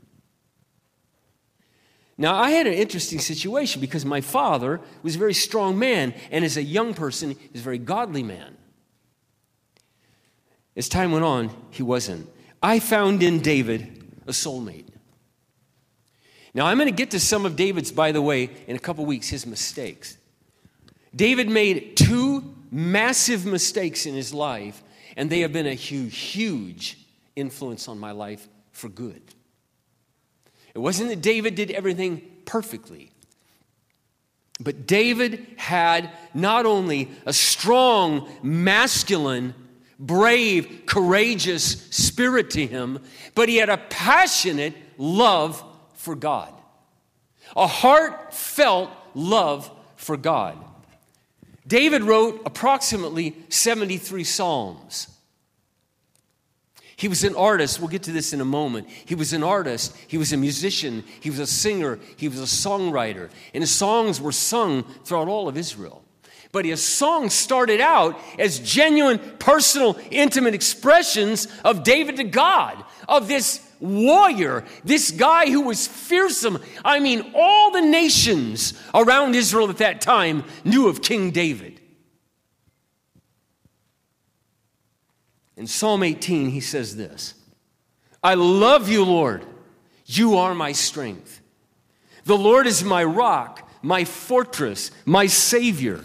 Now, 2.17 2.36
I 2.36 2.50
had 2.51 2.67
an 2.67 2.74
interesting 2.74 3.19
situation 3.19 3.79
because 3.79 4.03
my 4.03 4.19
father 4.19 4.81
was 5.03 5.15
a 5.15 5.19
very 5.19 5.34
strong 5.34 5.79
man, 5.79 6.13
and 6.31 6.43
as 6.43 6.58
a 6.58 6.63
young 6.63 6.93
person, 6.93 7.29
he 7.29 7.50
was 7.53 7.62
a 7.62 7.63
very 7.63 7.77
godly 7.77 8.24
man. 8.24 8.58
As 10.79 10.88
time 10.88 11.12
went 11.12 11.25
on, 11.25 11.50
he 11.71 11.83
wasn't. 11.83 12.29
I 12.63 12.79
found 12.79 13.21
in 13.21 13.41
David 13.41 14.01
a 14.25 14.31
soulmate. 14.31 14.88
Now, 16.53 16.67
I'm 16.67 16.77
going 16.77 16.88
to 16.88 16.95
get 16.95 17.12
to 17.12 17.19
some 17.19 17.45
of 17.45 17.57
David's, 17.57 17.91
by 17.91 18.13
the 18.13 18.21
way, 18.21 18.50
in 18.65 18.77
a 18.77 18.79
couple 18.79 19.05
weeks, 19.05 19.27
his 19.27 19.45
mistakes. 19.45 20.17
David 21.13 21.50
made 21.50 21.98
two 21.98 22.55
massive 22.71 23.45
mistakes 23.45 24.05
in 24.05 24.13
his 24.13 24.33
life, 24.33 24.81
and 25.17 25.29
they 25.29 25.41
have 25.41 25.51
been 25.51 25.67
a 25.67 25.74
huge, 25.74 26.17
huge 26.17 26.98
influence 27.36 27.89
on 27.89 28.00
my 28.00 28.12
life 28.12 28.48
for 28.71 28.88
good. 28.88 29.21
It 30.74 30.79
wasn't 30.79 31.09
that 31.09 31.21
David 31.21 31.55
did 31.55 31.71
everything 31.71 32.21
perfectly, 32.45 33.12
but 34.62 34.88
David 34.88 35.45
had 35.57 36.09
not 36.33 36.65
only 36.65 37.09
a 37.25 37.33
strong, 37.33 38.29
masculine 38.41 39.53
brave, 39.99 40.83
courageous 40.85 41.87
spirit 41.91 42.51
to 42.51 42.65
him, 42.65 42.99
but 43.35 43.49
he 43.49 43.57
had 43.57 43.69
a 43.69 43.77
passionate 43.77 44.73
love 44.97 45.61
for 45.95 46.15
God. 46.15 46.53
A 47.55 47.67
heartfelt 47.67 48.89
love 49.13 49.69
for 49.97 50.15
God. 50.15 50.57
David 51.67 52.03
wrote 52.03 52.41
approximately 52.45 53.35
73 53.49 54.23
Psalms. 54.23 55.07
He 56.95 57.07
was 57.07 57.23
an 57.23 57.35
artist. 57.35 57.79
We'll 57.79 57.87
get 57.87 58.03
to 58.03 58.11
this 58.11 58.33
in 58.33 58.41
a 58.41 58.45
moment. 58.45 58.89
He 58.89 59.15
was 59.15 59.31
an 59.31 59.43
artist. 59.43 59.95
He 60.07 60.17
was 60.17 60.33
a 60.33 60.37
musician. 60.37 61.05
He 61.21 61.29
was 61.29 61.39
a 61.39 61.47
singer. 61.47 61.97
He 62.17 62.27
was 62.27 62.39
a 62.39 62.43
songwriter. 62.43 63.29
And 63.53 63.61
his 63.61 63.71
songs 63.71 64.19
were 64.19 64.33
sung 64.33 64.83
throughout 65.05 65.29
all 65.29 65.47
of 65.47 65.57
Israel. 65.57 66.03
But 66.51 66.65
his 66.65 66.83
songs 66.83 67.33
started 67.33 67.79
out 67.79 68.19
as 68.39 68.59
genuine, 68.59 69.19
personal, 69.37 69.99
intimate 70.09 70.55
expressions 70.55 71.47
of 71.63 71.83
David 71.83 72.17
to 72.17 72.23
God, 72.23 72.83
of 73.07 73.27
this 73.27 73.65
warrior, 73.79 74.65
this 74.83 75.11
guy 75.11 75.49
who 75.49 75.61
was 75.61 75.87
fearsome. 75.87 76.59
I 76.83 76.99
mean, 76.99 77.31
all 77.35 77.71
the 77.71 77.81
nations 77.81 78.73
around 78.93 79.35
Israel 79.35 79.69
at 79.69 79.77
that 79.77 80.01
time 80.01 80.43
knew 80.63 80.87
of 80.87 81.01
King 81.01 81.31
David. 81.31 81.79
In 85.55 85.67
Psalm 85.67 86.03
18, 86.03 86.49
he 86.49 86.61
says 86.61 86.95
this 86.95 87.35
I 88.23 88.33
love 88.33 88.89
you, 88.89 89.03
Lord. 89.03 89.45
You 90.05 90.37
are 90.37 90.55
my 90.55 90.71
strength. 90.71 91.41
The 92.25 92.37
Lord 92.37 92.65
is 92.65 92.83
my 92.83 93.03
rock, 93.03 93.69
my 93.83 94.03
fortress, 94.03 94.89
my 95.05 95.27
Savior. 95.27 96.03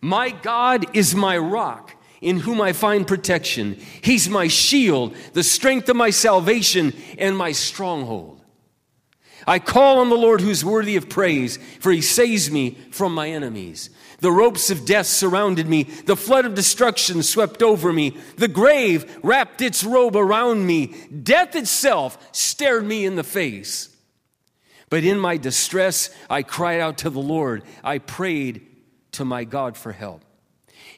My 0.00 0.30
God 0.30 0.96
is 0.96 1.14
my 1.14 1.36
rock 1.36 1.94
in 2.20 2.38
whom 2.38 2.60
I 2.60 2.72
find 2.72 3.06
protection. 3.06 3.78
He's 4.02 4.28
my 4.28 4.48
shield, 4.48 5.14
the 5.32 5.42
strength 5.42 5.88
of 5.88 5.96
my 5.96 6.10
salvation, 6.10 6.92
and 7.18 7.36
my 7.36 7.52
stronghold. 7.52 8.42
I 9.46 9.58
call 9.58 10.00
on 10.00 10.10
the 10.10 10.16
Lord 10.16 10.42
who's 10.42 10.64
worthy 10.64 10.96
of 10.96 11.08
praise, 11.08 11.58
for 11.80 11.90
he 11.90 12.02
saves 12.02 12.50
me 12.50 12.76
from 12.90 13.14
my 13.14 13.30
enemies. 13.30 13.90
The 14.18 14.30
ropes 14.30 14.70
of 14.70 14.84
death 14.84 15.06
surrounded 15.06 15.66
me. 15.66 15.84
The 15.84 16.16
flood 16.16 16.44
of 16.44 16.54
destruction 16.54 17.22
swept 17.22 17.62
over 17.62 17.90
me. 17.90 18.18
The 18.36 18.48
grave 18.48 19.18
wrapped 19.22 19.62
its 19.62 19.82
robe 19.82 20.14
around 20.14 20.66
me. 20.66 20.94
Death 21.22 21.56
itself 21.56 22.18
stared 22.32 22.84
me 22.84 23.06
in 23.06 23.16
the 23.16 23.24
face. 23.24 23.88
But 24.90 25.04
in 25.04 25.18
my 25.18 25.38
distress, 25.38 26.10
I 26.28 26.42
cried 26.42 26.80
out 26.80 26.98
to 26.98 27.10
the 27.10 27.20
Lord. 27.20 27.64
I 27.82 27.96
prayed 27.98 28.66
to 29.12 29.24
my 29.24 29.44
God 29.44 29.76
for 29.76 29.92
help. 29.92 30.22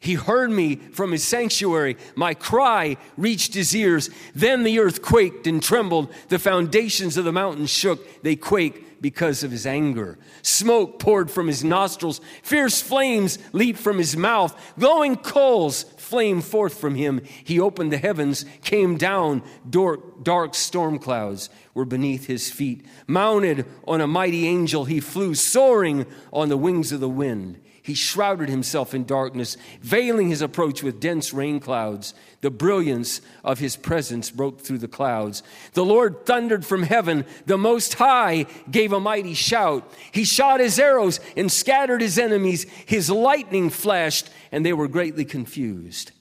He 0.01 0.15
heard 0.15 0.51
me 0.51 0.77
from 0.77 1.13
his 1.13 1.23
sanctuary. 1.23 1.97
My 2.17 2.35
cry 2.35 2.97
reached 3.17 3.55
his 3.55 3.75
ears. 3.75 4.11
Then 4.35 4.65
the 4.65 4.81
earth 4.81 5.01
quaked 5.01 5.47
and 5.47 5.63
trembled. 5.63 6.13
The 6.29 6.41
foundations 6.41 7.17
of 7.17 7.25
the 7.25 7.33
mountains 7.33 7.71
shook. 7.71 8.23
They 8.23 8.35
quake 8.35 9.01
because 9.01 9.43
of 9.43 9.51
his 9.51 9.67
anger. 9.67 10.19
Smoke 10.43 10.99
poured 10.99 11.31
from 11.31 11.47
his 11.47 11.63
nostrils. 11.63 12.21
Fierce 12.43 12.81
flames 12.81 13.39
leaped 13.53 13.79
from 13.79 13.99
his 13.99 14.17
mouth. 14.17 14.57
Glowing 14.79 15.17
coals 15.17 15.85
flamed 15.99 16.45
forth 16.45 16.79
from 16.79 16.95
him. 16.95 17.21
He 17.45 17.61
opened 17.61 17.93
the 17.93 17.99
heavens, 17.99 18.45
came 18.63 18.97
down. 18.97 19.43
Dark, 19.69 20.25
dark 20.25 20.55
storm 20.55 20.99
clouds 20.99 21.49
were 21.75 21.85
beneath 21.85 22.27
his 22.27 22.51
feet. 22.51 22.87
Mounted 23.07 23.67
on 23.87 24.01
a 24.01 24.07
mighty 24.07 24.47
angel, 24.47 24.85
he 24.85 25.01
flew, 25.01 25.35
soaring 25.35 26.07
on 26.33 26.49
the 26.49 26.57
wings 26.57 26.93
of 26.93 27.01
the 27.01 27.09
wind. 27.09 27.61
He 27.85 27.95
shrouded 27.95 28.49
himself 28.49 28.95
in 28.95 29.05
darkness, 29.05 29.57
veiling 29.81 30.29
his 30.29 30.41
approach 30.41 30.85
with 30.85 31.01
dense 31.01 31.33
rain 31.33 31.59
clouds. 31.59 32.15
The 32.41 32.51
brilliance 32.51 33.21
of 33.43 33.59
his 33.59 33.75
presence 33.75 34.31
broke 34.31 34.61
through 34.61 34.79
the 34.79 34.89
clouds. 34.89 35.43
The 35.73 35.85
Lord 35.85 36.25
thundered 36.25 36.65
from 36.65 36.85
heaven. 36.85 37.25
The 37.47 37.59
Most 37.59 37.95
High 37.95 38.47
gave 38.71 38.93
a 38.93 39.01
mighty 39.01 39.35
shout. 39.35 39.93
He 40.13 40.23
shot 40.23 40.61
his 40.61 40.79
arrows 40.79 41.19
and 41.37 41.51
scattered 41.51 42.01
his 42.01 42.19
enemies. 42.19 42.67
His 42.87 43.11
lightning 43.11 43.69
flashed, 43.69 44.31
and 44.53 44.65
they 44.65 44.73
were 44.73 44.89
greatly 44.89 45.25
confused. 45.25 46.13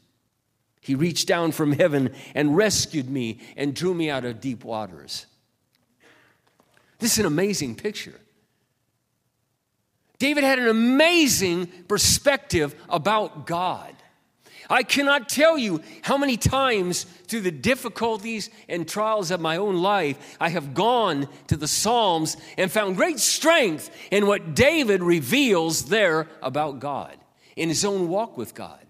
He 0.79 0.95
reached 0.95 1.27
down 1.27 1.51
from 1.51 1.73
heaven 1.73 2.15
and 2.33 2.57
rescued 2.57 3.07
me 3.07 3.39
and 3.55 3.75
drew 3.75 3.93
me 3.93 4.09
out 4.09 4.25
of 4.25 4.41
deep 4.41 4.63
waters. 4.63 5.27
This 6.97 7.13
is 7.13 7.19
an 7.19 7.25
amazing 7.27 7.75
picture. 7.75 8.20
David 10.21 10.43
had 10.43 10.59
an 10.59 10.67
amazing 10.67 11.65
perspective 11.87 12.75
about 12.87 13.47
God. 13.47 13.91
I 14.69 14.83
cannot 14.83 15.29
tell 15.29 15.57
you 15.57 15.81
how 16.03 16.15
many 16.15 16.37
times 16.37 17.05
through 17.25 17.41
the 17.41 17.49
difficulties 17.49 18.51
and 18.69 18.87
trials 18.87 19.31
of 19.31 19.41
my 19.41 19.57
own 19.57 19.77
life 19.77 20.37
I 20.39 20.49
have 20.49 20.75
gone 20.75 21.27
to 21.47 21.57
the 21.57 21.67
Psalms 21.67 22.37
and 22.55 22.71
found 22.71 22.97
great 22.97 23.19
strength 23.19 23.89
in 24.11 24.27
what 24.27 24.53
David 24.53 25.01
reveals 25.01 25.85
there 25.85 26.27
about 26.43 26.77
God, 26.77 27.17
in 27.55 27.67
his 27.67 27.83
own 27.83 28.07
walk 28.07 28.37
with 28.37 28.53
God. 28.53 28.85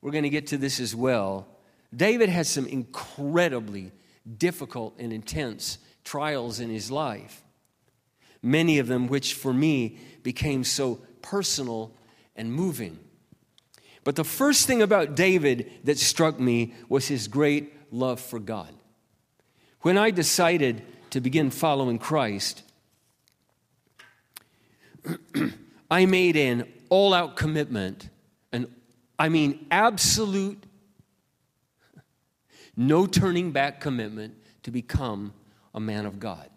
We're 0.00 0.10
going 0.10 0.24
to 0.24 0.30
get 0.30 0.48
to 0.48 0.58
this 0.58 0.80
as 0.80 0.96
well. 0.96 1.46
David 1.94 2.28
had 2.28 2.48
some 2.48 2.66
incredibly 2.66 3.92
difficult 4.36 4.96
and 4.98 5.12
intense 5.12 5.78
trials 6.02 6.58
in 6.58 6.70
his 6.70 6.90
life. 6.90 7.44
Many 8.42 8.78
of 8.78 8.88
them 8.88 9.06
which 9.06 9.34
for 9.34 9.52
me 9.52 9.98
became 10.22 10.64
so 10.64 11.00
personal 11.22 11.92
and 12.36 12.52
moving. 12.52 12.98
But 14.04 14.16
the 14.16 14.24
first 14.24 14.66
thing 14.66 14.82
about 14.82 15.14
David 15.14 15.70
that 15.84 15.98
struck 15.98 16.40
me 16.40 16.74
was 16.88 17.06
his 17.06 17.28
great 17.28 17.72
love 17.92 18.20
for 18.20 18.40
God. 18.40 18.74
When 19.82 19.96
I 19.96 20.10
decided 20.10 20.82
to 21.10 21.20
begin 21.20 21.50
following 21.50 21.98
Christ, 21.98 22.62
I 25.90 26.06
made 26.06 26.36
an 26.36 26.72
all 26.88 27.14
out 27.14 27.36
commitment, 27.36 28.08
and 28.52 28.66
I 29.18 29.28
mean 29.28 29.66
absolute, 29.70 30.64
no 32.76 33.06
turning 33.06 33.52
back 33.52 33.80
commitment 33.80 34.34
to 34.62 34.70
become 34.70 35.32
a 35.74 35.80
man 35.80 36.06
of 36.06 36.18
God. 36.18 36.48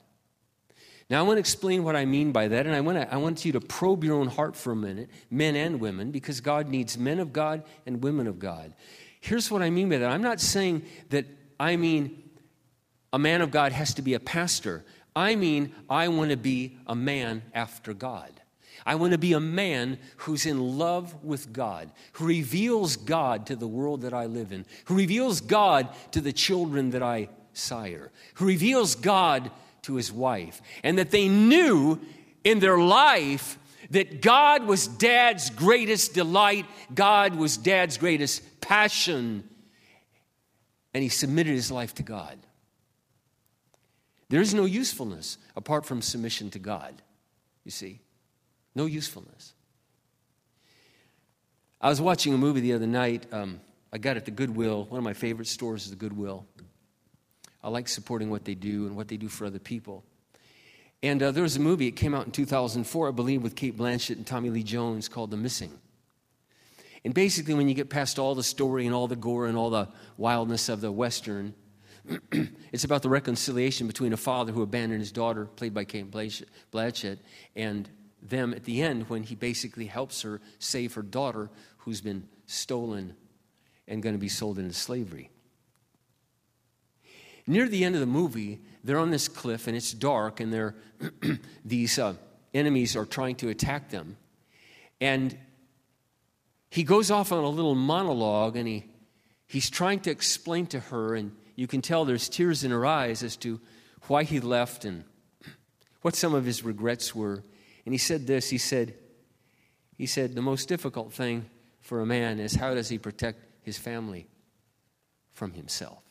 Now, 1.10 1.20
I 1.20 1.22
want 1.22 1.38
to 1.38 1.40
explain 1.40 1.84
what 1.84 1.96
I 1.96 2.06
mean 2.06 2.32
by 2.32 2.48
that, 2.48 2.66
and 2.66 2.76
I 2.76 2.82
want, 2.82 2.98
to, 2.98 3.14
I 3.14 3.18
want 3.18 3.46
you 3.46 3.52
to 3.52 3.62
probe 3.62 4.04
your 4.04 4.16
own 4.16 4.28
heart 4.28 4.56
for 4.56 4.72
a 4.72 4.76
minute, 4.76 5.10
men 5.30 5.56
and 5.56 5.80
women, 5.80 6.10
because 6.10 6.42
God 6.42 6.68
needs 6.68 6.98
men 6.98 7.20
of 7.20 7.32
God 7.32 7.64
and 7.86 8.04
women 8.04 8.26
of 8.26 8.40
God. 8.40 8.74
Here's 9.22 9.52
what 9.52 9.62
I 9.62 9.70
mean 9.70 9.90
by 9.90 10.00
that 10.00 10.12
I'm 10.12 10.22
not 10.22 10.40
saying 10.40 10.84
that 11.10 11.26
I 11.60 11.76
mean 11.76 12.24
a 13.14 13.20
man 13.20 13.42
of 13.42 13.52
God 13.52 13.72
has 13.72 13.94
to 13.96 14.02
be 14.02 14.14
a 14.14 14.20
pastor. 14.20 14.84
I 15.16 15.36
mean, 15.36 15.74
I 15.90 16.08
want 16.10 16.32
to 16.32 16.38
be 16.38 16.78
a 16.86 16.96
man 16.96 17.44
after 17.54 17.94
God. 17.94 18.32
I 18.86 18.96
want 18.96 19.14
to 19.14 19.18
be 19.18 19.34
a 19.34 19.40
man 19.40 19.98
who's 20.18 20.46
in 20.46 20.78
love 20.78 21.24
with 21.24 21.54
God, 21.54 21.92
who 22.14 22.26
reveals 22.26 22.98
God 22.98 23.46
to 23.48 23.56
the 23.56 23.68
world 23.68 24.02
that 24.02 24.14
I 24.14 24.26
live 24.26 24.52
in, 24.52 24.66
who 24.86 24.96
reveals 24.96 25.42
God 25.42 25.88
to 26.12 26.22
the 26.22 26.34
children 26.34 26.92
that 26.92 27.02
I 27.02 27.30
sire, 27.54 28.12
who 28.36 28.46
reveals 28.46 28.96
God 28.96 29.50
to 29.86 29.96
his 29.96 30.12
wife, 30.12 30.62
and 30.84 30.98
that 30.98 31.12
they 31.12 31.27
knew 31.27 32.00
in 32.44 32.60
their 32.60 32.77
life 32.77 33.58
that 33.92 34.22
God 34.22 34.65
was 34.65 34.88
dad's 34.88 35.50
greatest 35.50 36.13
delight, 36.13 36.65
God 36.94 37.36
was 37.36 37.58
dad's 37.58 37.98
greatest 37.98 38.62
passion, 38.62 39.48
and 40.94 41.04
he 41.04 41.10
submitted 41.10 41.54
his 41.54 41.72
life 41.72 41.94
to 41.96 42.04
God. 42.04 42.38
There 44.30 44.42
is 44.42 44.54
no 44.54 44.65
usefulness 44.65 45.38
apart 45.56 45.86
from 45.86 46.01
submission 46.01 46.50
to 46.51 46.60
God, 46.60 47.01
you 47.63 47.72
see. 47.72 48.00
No 48.74 48.86
usefulness. 48.86 49.54
I 51.80 51.89
was 51.89 52.01
watching 52.01 52.34
a 52.34 52.38
movie 52.38 52.62
the 52.62 52.74
other 52.74 52.88
night. 52.88 53.27
Um, 53.32 53.62
I 53.94 53.98
got 53.98 54.18
it 54.18 54.18
at 54.18 54.25
the 54.25 54.32
Goodwill. 54.32 54.86
One 54.86 54.98
of 54.98 55.04
my 55.04 55.13
favorite 55.13 55.48
stores 55.48 55.86
is 55.86 55.92
the 55.92 55.96
Goodwill. 55.96 56.46
I 57.65 57.69
like 57.69 57.88
supporting 57.88 58.29
what 58.29 58.45
they 58.45 58.53
do 58.53 58.86
and 58.86 58.95
what 58.95 59.07
they 59.07 59.17
do 59.17 59.27
for 59.27 59.48
other 59.48 59.57
people. 59.57 60.03
And 61.01 61.22
uh, 61.22 61.31
there 61.31 61.41
was 61.41 61.55
a 61.55 61.60
movie, 61.60 61.88
it 61.88 61.95
came 61.95 62.13
out 62.13 62.27
in 62.27 62.31
2004, 62.31 63.07
I 63.07 63.12
believe, 63.12 63.41
with 63.41 63.55
Cate 63.55 63.75
Blanchett 63.75 64.17
and 64.17 64.25
Tommy 64.25 64.51
Lee 64.51 64.62
Jones 64.62 65.10
called 65.10 65.31
The 65.31 65.38
Missing. 65.38 65.72
And 67.03 67.12
basically, 67.12 67.55
when 67.55 67.67
you 67.67 67.74
get 67.74 67.89
past 67.89 68.19
all 68.19 68.36
the 68.36 68.43
story 68.43 68.86
and 68.86 68.93
all 68.93 69.07
the 69.07 69.15
gore 69.15 69.48
and 69.48 69.57
all 69.57 69.72
the 69.72 69.88
wildness 70.15 70.69
of 70.69 70.79
the 70.79 70.91
Western, 70.91 71.55
it's 72.72 72.84
about 72.84 73.01
the 73.01 73.10
reconciliation 73.10 73.88
between 73.88 74.13
a 74.13 74.17
father 74.17 74.51
who 74.51 74.62
abandoned 74.62 75.01
his 75.01 75.12
daughter, 75.12 75.45
played 75.45 75.74
by 75.74 75.86
Cate 75.86 76.12
Blanchett, 76.12 77.17
and 77.55 77.89
them 78.22 78.53
at 78.53 78.63
the 78.65 78.84
end 78.84 79.10
when 79.10 79.24
he 79.24 79.34
basically 79.34 79.88
helps 79.88 80.22
her 80.22 80.39
save 80.60 80.93
her 80.93 81.01
daughter 81.01 81.50
who's 81.77 82.01
been 82.01 82.27
stolen 82.45 83.15
and 83.88 84.03
going 84.03 84.13
to 84.13 84.19
be 84.19 84.29
sold 84.29 84.60
into 84.60 84.74
slavery. 84.74 85.31
Near 87.48 87.68
the 87.68 87.84
end 87.84 87.96
of 87.96 88.02
the 88.02 88.08
movie, 88.08 88.60
they're 88.84 89.00
on 89.00 89.12
this 89.12 89.28
cliff 89.28 89.68
and 89.68 89.75
it's 89.75 89.94
dark, 89.94 90.40
and 90.40 90.52
they're, 90.52 90.75
these 91.66 92.00
uh, 92.00 92.16
enemies 92.54 92.96
are 92.96 93.06
trying 93.06 93.36
to 93.38 93.50
attack 93.50 93.90
them. 93.90 94.18
And 95.00 95.38
he 96.70 96.84
goes 96.84 97.12
off 97.12 97.32
on 97.32 97.44
a 97.44 97.50
little 97.50 97.75
monologue 97.75 98.56
and 98.56 98.68
he, 98.68 98.86
he's 99.48 99.70
trying 99.70 100.00
to 100.02 100.12
explain 100.12 100.68
to 100.68 100.80
her, 100.80 101.16
and 101.16 101.36
you 101.56 101.68
can 101.68 101.82
tell 101.82 102.06
there's 102.06 102.30
tears 102.30 102.63
in 102.63 102.72
her 102.72 102.86
eyes 102.86 103.24
as 103.24 103.38
to 103.38 103.60
why 104.08 104.24
he 104.24 104.39
left 104.39 104.86
and 104.86 105.04
what 106.02 106.15
some 106.15 106.34
of 106.34 106.46
his 106.46 106.63
regrets 106.63 107.13
were. 107.13 107.43
And 107.86 107.93
he 107.93 107.98
said 108.00 108.28
this 108.28 108.50
he 108.50 108.58
said, 108.58 108.96
he 109.98 110.06
said, 110.06 110.36
the 110.36 110.41
most 110.41 110.67
difficult 110.67 111.13
thing 111.13 111.50
for 111.80 112.02
a 112.02 112.06
man 112.06 112.39
is 112.39 112.56
how 112.56 112.74
does 112.74 112.89
he 112.89 112.98
protect 112.98 113.39
his 113.62 113.78
family 113.78 114.28
from 115.34 115.54
himself? 115.54 116.05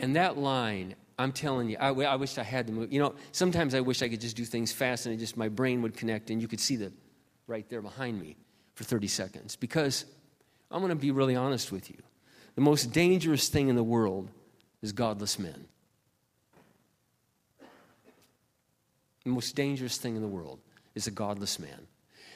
And 0.00 0.16
that 0.16 0.36
line, 0.36 0.94
I'm 1.18 1.32
telling 1.32 1.70
you, 1.70 1.76
I, 1.78 1.88
I 1.88 2.16
wish 2.16 2.38
I 2.38 2.42
had 2.42 2.66
the 2.66 2.72
move. 2.72 2.92
You 2.92 3.00
know, 3.00 3.14
sometimes 3.32 3.74
I 3.74 3.80
wish 3.80 4.02
I 4.02 4.08
could 4.08 4.20
just 4.20 4.36
do 4.36 4.44
things 4.44 4.72
fast 4.72 5.06
and 5.06 5.14
it 5.14 5.18
just 5.18 5.36
my 5.36 5.48
brain 5.48 5.82
would 5.82 5.96
connect 5.96 6.30
and 6.30 6.40
you 6.42 6.48
could 6.48 6.60
see 6.60 6.76
that 6.76 6.92
right 7.46 7.68
there 7.68 7.82
behind 7.82 8.20
me 8.20 8.36
for 8.74 8.84
30 8.84 9.06
seconds. 9.06 9.56
Because 9.56 10.04
I'm 10.70 10.80
going 10.80 10.90
to 10.90 10.96
be 10.96 11.10
really 11.10 11.36
honest 11.36 11.70
with 11.70 11.90
you. 11.90 11.96
The 12.56 12.60
most 12.60 12.92
dangerous 12.92 13.48
thing 13.48 13.68
in 13.68 13.76
the 13.76 13.84
world 13.84 14.30
is 14.82 14.92
godless 14.92 15.38
men. 15.38 15.66
The 19.24 19.30
most 19.30 19.56
dangerous 19.56 19.96
thing 19.96 20.16
in 20.16 20.22
the 20.22 20.28
world 20.28 20.60
is 20.94 21.06
a 21.06 21.10
godless 21.10 21.58
man. 21.58 21.86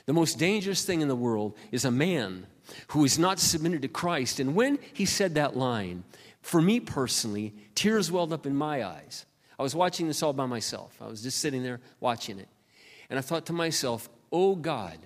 The 0.07 0.15
most 0.15 0.39
dangerous 0.39 0.85
thing 0.85 1.03
in 1.03 1.09
the 1.09 1.15
world 1.15 1.55
is 1.71 1.85
a 1.85 1.91
man 1.91 2.47
who 2.89 3.05
is 3.05 3.19
not 3.19 3.39
submitted 3.39 3.83
to 3.83 3.89
Christ. 3.89 4.41
And 4.41 4.55
when 4.55 4.79
he 4.95 5.05
said 5.05 5.35
that 5.35 5.57
line, 5.57 6.05
for 6.43 6.63
me 6.63 6.81
personally, 6.81 7.55
tears 7.75 8.11
welled 8.11 8.33
up 8.33 8.47
in 8.47 8.57
my 8.57 8.85
eyes. 8.85 9.27
I 9.59 9.63
was 9.63 9.75
watching 9.75 10.07
this 10.07 10.23
all 10.23 10.33
by 10.33 10.47
myself. 10.47 10.97
I 11.01 11.07
was 11.07 11.23
just 11.23 11.39
sitting 11.39 11.63
there 11.63 11.81
watching 12.01 12.39
it. 12.39 12.49
And 13.11 13.19
I 13.19 13.23
thought 13.23 13.47
to 13.47 13.53
myself, 13.53 14.09
oh 14.31 14.55
God, 14.55 14.99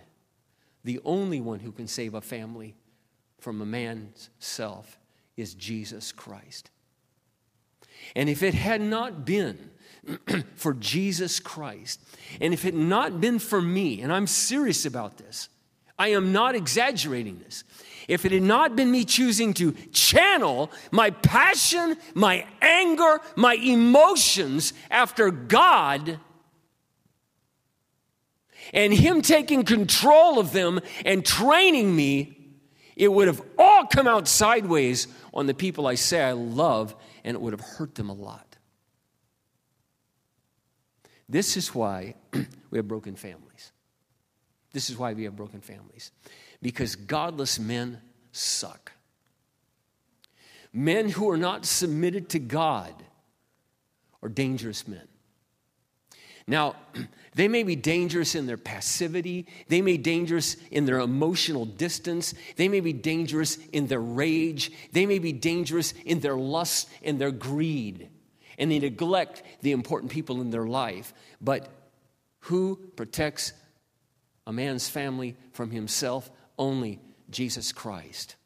the 0.84 1.00
only 1.04 1.40
one 1.40 1.60
who 1.60 1.72
can 1.72 1.86
save 1.86 2.14
a 2.14 2.20
family 2.20 2.74
from 3.38 3.60
a 3.60 3.66
man's 3.66 4.30
self 4.38 4.98
is 5.36 5.54
Jesus 5.54 6.12
Christ. 6.12 6.70
And 8.14 8.28
if 8.28 8.42
it 8.42 8.54
had 8.54 8.80
not 8.80 9.24
been 9.24 9.70
for 10.56 10.74
Jesus 10.74 11.40
Christ, 11.40 12.00
and 12.40 12.52
if 12.52 12.64
it 12.64 12.74
had 12.74 12.82
not 12.82 13.20
been 13.20 13.38
for 13.38 13.62
me, 13.62 14.02
and 14.02 14.12
I'm 14.12 14.26
serious 14.26 14.84
about 14.84 15.18
this, 15.18 15.48
I 15.98 16.08
am 16.08 16.32
not 16.32 16.54
exaggerating 16.54 17.38
this 17.38 17.64
if 18.08 18.24
it 18.24 18.32
had 18.32 18.42
not 18.42 18.76
been 18.76 18.90
me 18.90 19.04
choosing 19.04 19.54
to 19.54 19.72
channel 19.92 20.70
my 20.90 21.10
passion, 21.10 21.96
my 22.14 22.46
anger, 22.60 23.20
my 23.36 23.54
emotions 23.54 24.72
after 24.90 25.30
God, 25.30 26.18
and 28.72 28.92
Him 28.92 29.22
taking 29.22 29.64
control 29.64 30.38
of 30.38 30.52
them 30.52 30.80
and 31.04 31.24
training 31.24 31.94
me, 31.94 32.38
it 32.96 33.08
would 33.08 33.26
have 33.26 33.42
all 33.58 33.86
come 33.86 34.06
out 34.06 34.28
sideways 34.28 35.08
on 35.34 35.46
the 35.46 35.54
people 35.54 35.86
I 35.86 35.94
say 35.94 36.22
I 36.22 36.32
love, 36.32 36.94
and 37.24 37.34
it 37.34 37.40
would 37.40 37.52
have 37.52 37.60
hurt 37.60 37.94
them 37.94 38.10
a 38.10 38.14
lot. 38.14 38.56
This 41.28 41.56
is 41.56 41.74
why 41.74 42.14
we 42.70 42.78
have 42.78 42.88
broken 42.88 43.16
families. 43.16 43.72
This 44.72 44.90
is 44.90 44.98
why 44.98 45.12
we 45.12 45.24
have 45.24 45.36
broken 45.36 45.60
families 45.60 46.12
because 46.62 46.96
godless 46.96 47.58
men 47.58 48.00
suck. 48.30 48.92
Men 50.72 51.10
who 51.10 51.28
are 51.28 51.36
not 51.36 51.66
submitted 51.66 52.30
to 52.30 52.38
God 52.38 52.94
are 54.22 54.28
dangerous 54.28 54.88
men. 54.88 55.06
Now, 56.46 56.76
they 57.34 57.48
may 57.48 57.62
be 57.62 57.76
dangerous 57.76 58.34
in 58.34 58.46
their 58.46 58.56
passivity. 58.56 59.46
They 59.68 59.82
may 59.82 59.92
be 59.92 59.98
dangerous 59.98 60.56
in 60.70 60.86
their 60.86 61.00
emotional 61.00 61.66
distance. 61.66 62.34
They 62.56 62.68
may 62.68 62.80
be 62.80 62.92
dangerous 62.92 63.58
in 63.72 63.88
their 63.88 64.00
rage. 64.00 64.70
They 64.92 65.04
may 65.04 65.18
be 65.18 65.32
dangerous 65.32 65.92
in 66.04 66.20
their 66.20 66.36
lust 66.36 66.88
and 67.02 67.18
their 67.18 67.32
greed. 67.32 68.08
And 68.58 68.70
they 68.70 68.78
neglect 68.78 69.42
the 69.62 69.72
important 69.72 70.12
people 70.12 70.40
in 70.40 70.50
their 70.50 70.66
life. 70.66 71.12
But 71.40 71.68
who 72.40 72.76
protects 72.96 73.52
a 74.46 74.52
man's 74.52 74.88
family 74.88 75.36
from 75.52 75.70
himself? 75.70 76.30
Only 76.62 77.00
Jesus 77.28 77.72
Christ. 77.72 78.36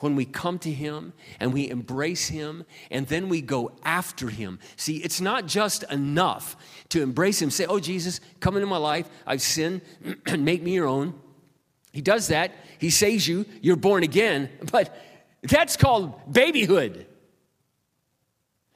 When 0.00 0.14
we 0.14 0.26
come 0.26 0.58
to 0.58 0.70
Him 0.70 1.14
and 1.40 1.54
we 1.54 1.70
embrace 1.70 2.28
Him 2.28 2.66
and 2.90 3.06
then 3.06 3.30
we 3.30 3.40
go 3.40 3.72
after 3.82 4.28
Him. 4.28 4.58
See, 4.76 4.98
it's 4.98 5.22
not 5.22 5.46
just 5.46 5.84
enough 5.84 6.54
to 6.90 7.00
embrace 7.00 7.40
Him, 7.40 7.50
say, 7.50 7.64
Oh, 7.64 7.80
Jesus, 7.80 8.20
come 8.38 8.56
into 8.56 8.66
my 8.66 8.76
life. 8.76 9.08
I've 9.26 9.40
sinned, 9.40 9.80
make 10.38 10.62
me 10.62 10.74
your 10.74 10.86
own. 10.86 11.14
He 11.92 12.02
does 12.02 12.28
that. 12.28 12.52
He 12.78 12.90
saves 12.90 13.26
you. 13.26 13.46
You're 13.62 13.76
born 13.76 14.02
again. 14.02 14.50
But 14.70 14.94
that's 15.42 15.78
called 15.78 16.30
babyhood. 16.30 17.06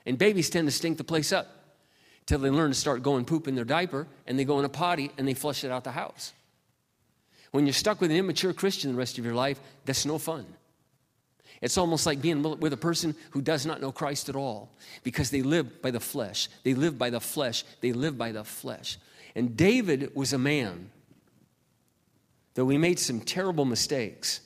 And 0.06 0.16
babies 0.16 0.48
tend 0.48 0.68
to 0.68 0.72
stink 0.72 0.96
the 0.96 1.04
place 1.04 1.32
up 1.32 1.48
till 2.24 2.38
they 2.38 2.48
learn 2.48 2.70
to 2.70 2.76
start 2.76 3.02
going 3.02 3.26
poop 3.26 3.46
in 3.46 3.54
their 3.56 3.64
diaper 3.64 4.06
and 4.26 4.38
they 4.38 4.44
go 4.44 4.58
in 4.58 4.64
a 4.64 4.70
potty 4.70 5.10
and 5.18 5.28
they 5.28 5.34
flush 5.34 5.64
it 5.64 5.70
out 5.70 5.84
the 5.84 5.90
house. 5.90 6.32
When 7.50 7.66
you're 7.66 7.72
stuck 7.72 8.00
with 8.00 8.10
an 8.10 8.16
immature 8.16 8.52
Christian 8.52 8.92
the 8.92 8.98
rest 8.98 9.18
of 9.18 9.24
your 9.24 9.34
life, 9.34 9.60
that's 9.84 10.06
no 10.06 10.18
fun. 10.18 10.46
It's 11.60 11.76
almost 11.76 12.06
like 12.06 12.22
being 12.22 12.42
with 12.42 12.72
a 12.72 12.78
person 12.78 13.14
who 13.30 13.42
does 13.42 13.66
not 13.66 13.80
know 13.80 13.92
Christ 13.92 14.28
at 14.28 14.36
all 14.36 14.70
because 15.02 15.30
they 15.30 15.42
live 15.42 15.82
by 15.82 15.90
the 15.90 16.00
flesh. 16.00 16.48
They 16.62 16.74
live 16.74 16.96
by 16.96 17.10
the 17.10 17.20
flesh. 17.20 17.64
They 17.80 17.92
live 17.92 18.16
by 18.16 18.32
the 18.32 18.44
flesh. 18.44 18.98
And 19.34 19.56
David 19.56 20.14
was 20.14 20.32
a 20.32 20.38
man, 20.38 20.90
though 22.54 22.68
he 22.68 22.78
made 22.78 22.98
some 22.98 23.20
terrible 23.20 23.64
mistakes, 23.64 24.40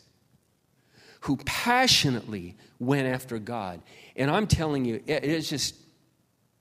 who 1.20 1.36
passionately 1.44 2.56
went 2.78 3.06
after 3.06 3.38
God. 3.38 3.80
And 4.16 4.30
I'm 4.30 4.46
telling 4.46 4.84
you, 4.84 4.96
it, 5.06 5.24
it's 5.24 5.48
just, 5.48 5.76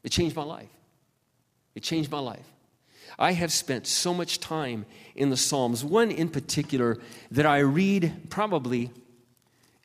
it 0.03 0.09
changed 0.09 0.35
my 0.35 0.43
life. 0.43 0.69
It 1.75 1.81
changed 1.83 2.11
my 2.11 2.19
life. 2.19 2.45
I 3.17 3.33
have 3.33 3.51
spent 3.51 3.87
so 3.87 4.13
much 4.13 4.39
time 4.39 4.85
in 5.15 5.29
the 5.29 5.37
Psalms, 5.37 5.83
one 5.83 6.11
in 6.11 6.29
particular 6.29 6.99
that 7.31 7.45
I 7.45 7.59
read 7.59 8.29
probably 8.29 8.91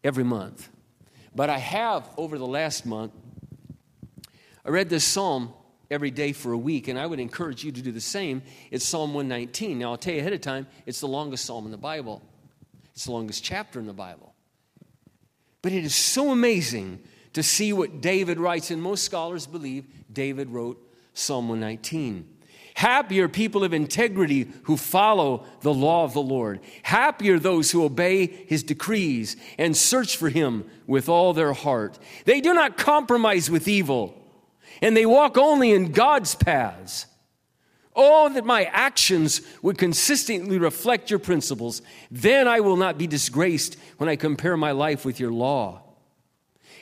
every 0.03 0.25
month. 0.25 0.69
But 1.35 1.51
I 1.51 1.59
have 1.59 2.09
over 2.17 2.39
the 2.39 2.47
last 2.47 2.87
month, 2.87 3.13
I 4.65 4.71
read 4.71 4.89
this 4.89 5.05
psalm 5.05 5.53
every 5.91 6.11
day 6.11 6.33
for 6.33 6.53
a 6.53 6.59
week, 6.59 6.89
and 6.89 6.99
I 6.99 7.07
would 7.07 7.21
encourage 7.21 7.65
you 7.65 7.73
to 7.73 7.83
do 7.83 7.93
the 7.93 8.01
same. 8.01 8.43
It's 8.71 8.85
Psalm 8.85 9.15
119. 9.15 9.79
Now, 9.79 9.93
I'll 9.93 9.97
tell 9.97 10.15
you 10.15 10.21
ahead 10.21 10.33
of 10.33 10.41
time, 10.41 10.67
it's 10.85 11.01
the 11.01 11.09
longest 11.09 11.45
psalm 11.45 11.65
in 11.65 11.71
the 11.71 11.79
Bible, 11.79 12.23
it's 12.93 13.05
the 13.05 13.13
longest 13.13 13.45
chapter 13.45 13.79
in 13.79 13.87
the 13.87 13.93
Bible. 13.93 14.35
But 15.63 15.73
it 15.73 15.85
is 15.85 15.95
so 15.95 16.31
amazing 16.31 17.01
to 17.33 17.43
see 17.43 17.73
what 17.73 18.01
David 18.01 18.39
writes, 18.39 18.71
and 18.71 18.83
most 18.83 19.05
scholars 19.05 19.47
believe 19.47 19.87
David 20.13 20.51
wrote 20.51 20.83
Psalm 21.15 21.49
119. 21.49 22.29
Happy 22.79 23.21
are 23.21 23.29
people 23.29 23.65
of 23.65 23.75
integrity 23.75 24.47
who 24.63 24.77
follow 24.77 25.45
the 25.63 25.75
law 25.75 26.05
of 26.05 26.13
the 26.13 26.23
Lord. 26.23 26.61
Happy 26.85 27.29
are 27.29 27.39
those 27.41 27.73
who 27.73 27.83
obey 27.83 28.29
his 28.29 28.63
decrees 28.63 29.37
and 29.59 29.77
search 29.77 30.17
for 30.17 30.29
him 30.29 30.65
with 30.87 31.09
all 31.09 31.33
their 31.33 31.53
heart. 31.55 31.99
They 32.25 32.41
do 32.41 32.55
not 32.55 32.77
compromise 32.77 33.51
with 33.51 33.67
evil, 33.67 34.15
and 34.81 34.97
they 34.97 35.07
walk 35.07 35.37
only 35.37 35.73
in 35.73 35.91
God's 35.91 36.37
paths. 36.37 37.07
Oh, 37.97 38.33
that 38.33 38.45
my 38.45 38.67
actions 38.67 39.41
would 39.61 39.77
consistently 39.77 40.57
reflect 40.57 41.11
your 41.11 41.19
principles. 41.19 41.83
Then 42.13 42.47
I 42.47 42.61
will 42.61 42.77
not 42.77 42.97
be 42.97 43.09
disgraced 43.09 43.77
when 43.97 44.09
I 44.09 44.15
compare 44.15 44.57
my 44.57 44.71
life 44.71 45.05
with 45.05 45.19
your 45.19 45.33
law. 45.33 45.83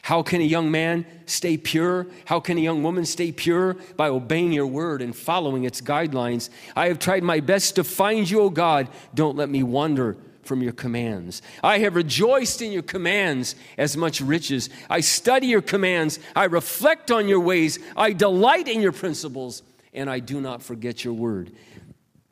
How 0.06 0.22
can 0.22 0.40
a 0.40 0.44
young 0.44 0.70
man 0.70 1.04
stay 1.24 1.56
pure? 1.56 2.06
How 2.26 2.38
can 2.38 2.58
a 2.58 2.60
young 2.60 2.84
woman 2.84 3.04
stay 3.04 3.32
pure? 3.32 3.74
By 3.96 4.06
obeying 4.06 4.52
your 4.52 4.68
word 4.68 5.02
and 5.02 5.16
following 5.16 5.64
its 5.64 5.80
guidelines. 5.80 6.48
I 6.76 6.86
have 6.86 7.00
tried 7.00 7.24
my 7.24 7.40
best 7.40 7.74
to 7.74 7.82
find 7.82 8.30
you, 8.30 8.42
O 8.42 8.48
God. 8.48 8.86
Don't 9.14 9.34
let 9.34 9.48
me 9.48 9.64
wander 9.64 10.16
from 10.44 10.62
your 10.62 10.74
commands. 10.74 11.42
I 11.60 11.80
have 11.80 11.96
rejoiced 11.96 12.62
in 12.62 12.70
your 12.70 12.84
commands 12.84 13.56
as 13.76 13.96
much 13.96 14.20
riches. 14.20 14.70
I 14.88 15.00
study 15.00 15.48
your 15.48 15.60
commands. 15.60 16.20
I 16.36 16.44
reflect 16.44 17.10
on 17.10 17.26
your 17.26 17.40
ways. 17.40 17.80
I 17.96 18.12
delight 18.12 18.68
in 18.68 18.80
your 18.80 18.92
principles, 18.92 19.64
and 19.92 20.08
I 20.08 20.20
do 20.20 20.40
not 20.40 20.62
forget 20.62 21.04
your 21.04 21.14
word. 21.14 21.50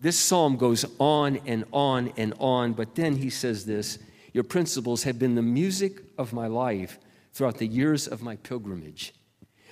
This 0.01 0.17
psalm 0.17 0.59
goes 0.59 0.85
on 1.01 1.41
and 1.45 1.65
on 1.73 2.13
and 2.17 2.35
on, 2.39 2.75
but 2.75 2.95
then 2.95 3.17
he 3.17 3.31
says 3.31 3.67
this 3.67 3.99
Your 4.33 4.45
principles 4.45 5.03
have 5.03 5.19
been 5.19 5.35
the 5.35 5.43
music 5.43 6.01
of 6.17 6.33
my 6.33 6.47
life 6.47 7.01
throughout 7.35 7.59
the 7.59 7.67
years 7.67 8.09
of 8.09 8.23
my 8.23 8.37
pilgrimage. 8.37 9.13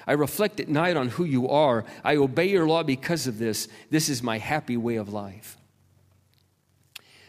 I 0.07 0.13
reflect 0.13 0.59
at 0.59 0.69
night 0.69 0.97
on 0.97 1.09
who 1.09 1.25
you 1.25 1.49
are. 1.49 1.85
I 2.05 2.17
obey 2.17 2.51
your 2.51 2.67
law 2.67 2.83
because 2.83 3.27
of 3.29 3.39
this. 3.39 3.69
This 3.89 4.09
is 4.09 4.23
my 4.23 4.39
happy 4.39 4.77
way 4.77 4.97
of 4.97 5.13
life. 5.13 5.57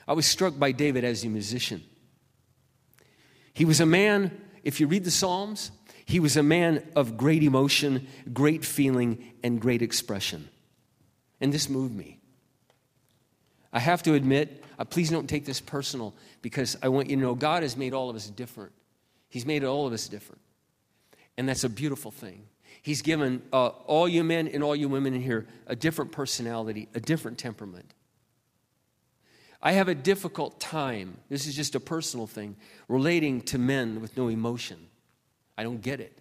I 0.08 0.14
was 0.14 0.26
struck 0.26 0.58
by 0.58 0.72
David 0.72 1.04
as 1.04 1.24
a 1.24 1.30
musician. 1.30 1.84
He 3.54 3.64
was 3.64 3.80
a 3.80 3.86
man, 3.86 4.32
if 4.64 4.80
you 4.80 4.88
read 4.88 5.04
the 5.04 5.12
Psalms, 5.12 5.72
he 6.06 6.20
was 6.20 6.36
a 6.36 6.44
man 6.44 6.84
of 6.96 7.16
great 7.16 7.44
emotion, 7.44 8.08
great 8.34 8.66
feeling, 8.66 9.34
and 9.44 9.62
great 9.62 9.82
expression. 9.82 10.50
And 11.40 11.54
this 11.54 11.70
moved 11.70 11.96
me. 11.96 12.20
I 13.72 13.80
have 13.80 14.04
to 14.04 14.14
admit, 14.16 14.64
uh, 14.78 14.86
please 14.86 15.10
don't 15.10 15.28
take 15.28 15.46
this 15.46 15.62
personal 15.62 16.16
because 16.42 16.76
I 16.82 16.90
want 16.90 17.10
you 17.10 17.16
to 17.16 17.22
know 17.22 17.36
God 17.36 17.64
has 17.64 17.78
made 17.78 17.94
all 17.94 18.10
of 18.10 18.16
us 18.16 18.28
different. 18.28 18.72
He's 19.34 19.48
made 19.48 19.64
all 19.64 19.88
of 19.88 19.94
us 19.94 20.08
different. 20.08 20.42
And 21.40 21.50
that's 21.50 21.64
a 21.64 21.70
beautiful 21.70 22.12
thing. 22.12 22.44
He's 22.84 23.02
given 23.02 23.42
uh, 23.52 23.70
all 23.88 24.08
you 24.08 24.24
men 24.24 24.48
and 24.48 24.64
all 24.64 24.76
you 24.76 24.88
women 24.88 25.16
in 25.16 25.24
here 25.24 25.48
a 25.66 25.76
different 25.76 26.12
personality, 26.12 26.88
a 26.94 27.00
different 27.00 27.40
temperament. 27.40 27.96
I 29.60 29.72
have 29.72 29.88
a 29.88 29.96
difficult 29.96 30.60
time, 30.60 31.18
this 31.30 31.48
is 31.48 31.56
just 31.56 31.74
a 31.74 31.80
personal 31.80 32.28
thing, 32.28 32.58
relating 32.88 33.42
to 33.46 33.58
men 33.58 34.02
with 34.02 34.16
no 34.16 34.28
emotion. 34.28 34.78
I 35.58 35.64
don't 35.64 35.82
get 35.82 36.00
it. 36.00 36.16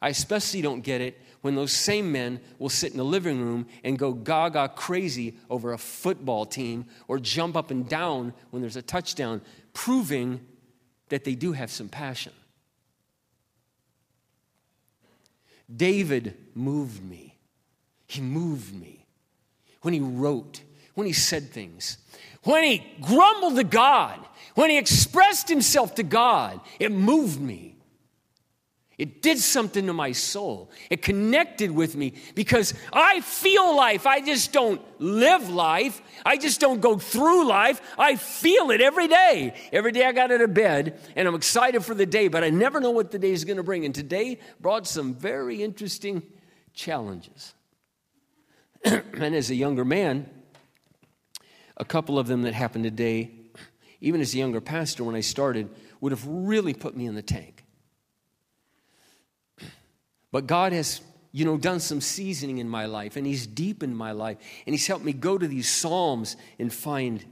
I 0.00 0.10
especially 0.10 0.62
don't 0.62 0.82
get 0.82 1.00
it 1.00 1.20
when 1.40 1.56
those 1.56 1.72
same 1.72 2.12
men 2.12 2.38
will 2.60 2.68
sit 2.68 2.92
in 2.92 2.98
the 2.98 3.04
living 3.04 3.40
room 3.40 3.66
and 3.82 3.98
go 3.98 4.12
gaga 4.12 4.68
crazy 4.68 5.36
over 5.50 5.72
a 5.72 5.78
football 5.78 6.46
team 6.46 6.86
or 7.08 7.18
jump 7.18 7.56
up 7.56 7.72
and 7.72 7.88
down 7.88 8.34
when 8.50 8.62
there's 8.62 8.76
a 8.76 8.82
touchdown, 8.82 9.40
proving 9.72 10.38
that 11.08 11.24
they 11.24 11.34
do 11.34 11.52
have 11.52 11.70
some 11.70 11.88
passion. 11.88 12.32
David 15.74 16.36
moved 16.54 17.02
me. 17.02 17.36
He 18.06 18.20
moved 18.20 18.74
me 18.74 19.06
when 19.82 19.94
he 19.94 20.00
wrote, 20.00 20.62
when 20.94 21.06
he 21.06 21.12
said 21.12 21.50
things, 21.50 21.98
when 22.44 22.62
he 22.62 22.84
grumbled 23.00 23.56
to 23.56 23.64
God, 23.64 24.20
when 24.54 24.70
he 24.70 24.78
expressed 24.78 25.48
himself 25.48 25.94
to 25.96 26.02
God. 26.02 26.60
It 26.80 26.90
moved 26.90 27.40
me. 27.40 27.75
It 28.98 29.20
did 29.20 29.38
something 29.38 29.86
to 29.86 29.92
my 29.92 30.12
soul. 30.12 30.70
It 30.88 31.02
connected 31.02 31.70
with 31.70 31.94
me 31.96 32.14
because 32.34 32.72
I 32.90 33.20
feel 33.20 33.76
life. 33.76 34.06
I 34.06 34.20
just 34.20 34.52
don't 34.52 34.80
live 34.98 35.50
life. 35.50 36.00
I 36.24 36.38
just 36.38 36.60
don't 36.60 36.80
go 36.80 36.96
through 36.96 37.46
life. 37.46 37.82
I 37.98 38.16
feel 38.16 38.70
it 38.70 38.80
every 38.80 39.06
day. 39.06 39.54
Every 39.70 39.92
day 39.92 40.06
I 40.06 40.12
got 40.12 40.32
out 40.32 40.40
of 40.40 40.54
bed 40.54 40.98
and 41.14 41.28
I'm 41.28 41.34
excited 41.34 41.84
for 41.84 41.94
the 41.94 42.06
day, 42.06 42.28
but 42.28 42.42
I 42.42 42.48
never 42.48 42.80
know 42.80 42.90
what 42.90 43.10
the 43.10 43.18
day 43.18 43.32
is 43.32 43.44
going 43.44 43.58
to 43.58 43.62
bring. 43.62 43.84
And 43.84 43.94
today 43.94 44.38
brought 44.60 44.86
some 44.86 45.14
very 45.14 45.62
interesting 45.62 46.22
challenges. 46.72 47.52
and 48.84 49.34
as 49.34 49.50
a 49.50 49.54
younger 49.54 49.84
man, 49.84 50.30
a 51.76 51.84
couple 51.84 52.18
of 52.18 52.28
them 52.28 52.42
that 52.42 52.54
happened 52.54 52.84
today, 52.84 53.30
even 54.00 54.22
as 54.22 54.32
a 54.32 54.38
younger 54.38 54.62
pastor 54.62 55.04
when 55.04 55.14
I 55.14 55.20
started, 55.20 55.68
would 56.00 56.12
have 56.12 56.26
really 56.26 56.72
put 56.72 56.96
me 56.96 57.04
in 57.04 57.14
the 57.14 57.20
tank. 57.20 57.65
But 60.32 60.46
God 60.46 60.72
has, 60.72 61.00
you 61.32 61.44
know, 61.44 61.56
done 61.56 61.80
some 61.80 62.00
seasoning 62.00 62.58
in 62.58 62.68
my 62.68 62.86
life, 62.86 63.16
and 63.16 63.26
He's 63.26 63.46
deepened 63.46 63.96
my 63.96 64.12
life, 64.12 64.38
and 64.66 64.74
He's 64.74 64.86
helped 64.86 65.04
me 65.04 65.12
go 65.12 65.38
to 65.38 65.46
these 65.46 65.68
Psalms 65.68 66.36
and 66.58 66.72
find 66.72 67.24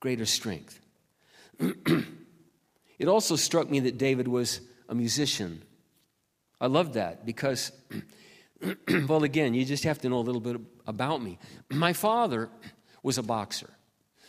greater 0.00 0.26
strength. 0.26 0.80
it 2.98 3.08
also 3.08 3.36
struck 3.36 3.70
me 3.70 3.80
that 3.80 3.98
David 3.98 4.28
was 4.28 4.60
a 4.88 4.94
musician. 4.94 5.62
I 6.60 6.66
love 6.66 6.94
that 6.94 7.24
because, 7.24 7.72
well, 9.08 9.24
again, 9.24 9.54
you 9.54 9.64
just 9.64 9.84
have 9.84 9.98
to 10.00 10.08
know 10.08 10.18
a 10.18 10.26
little 10.26 10.40
bit 10.40 10.60
about 10.86 11.22
me. 11.22 11.38
My 11.70 11.92
father 11.92 12.50
was 13.02 13.18
a 13.18 13.22
boxer. 13.22 13.70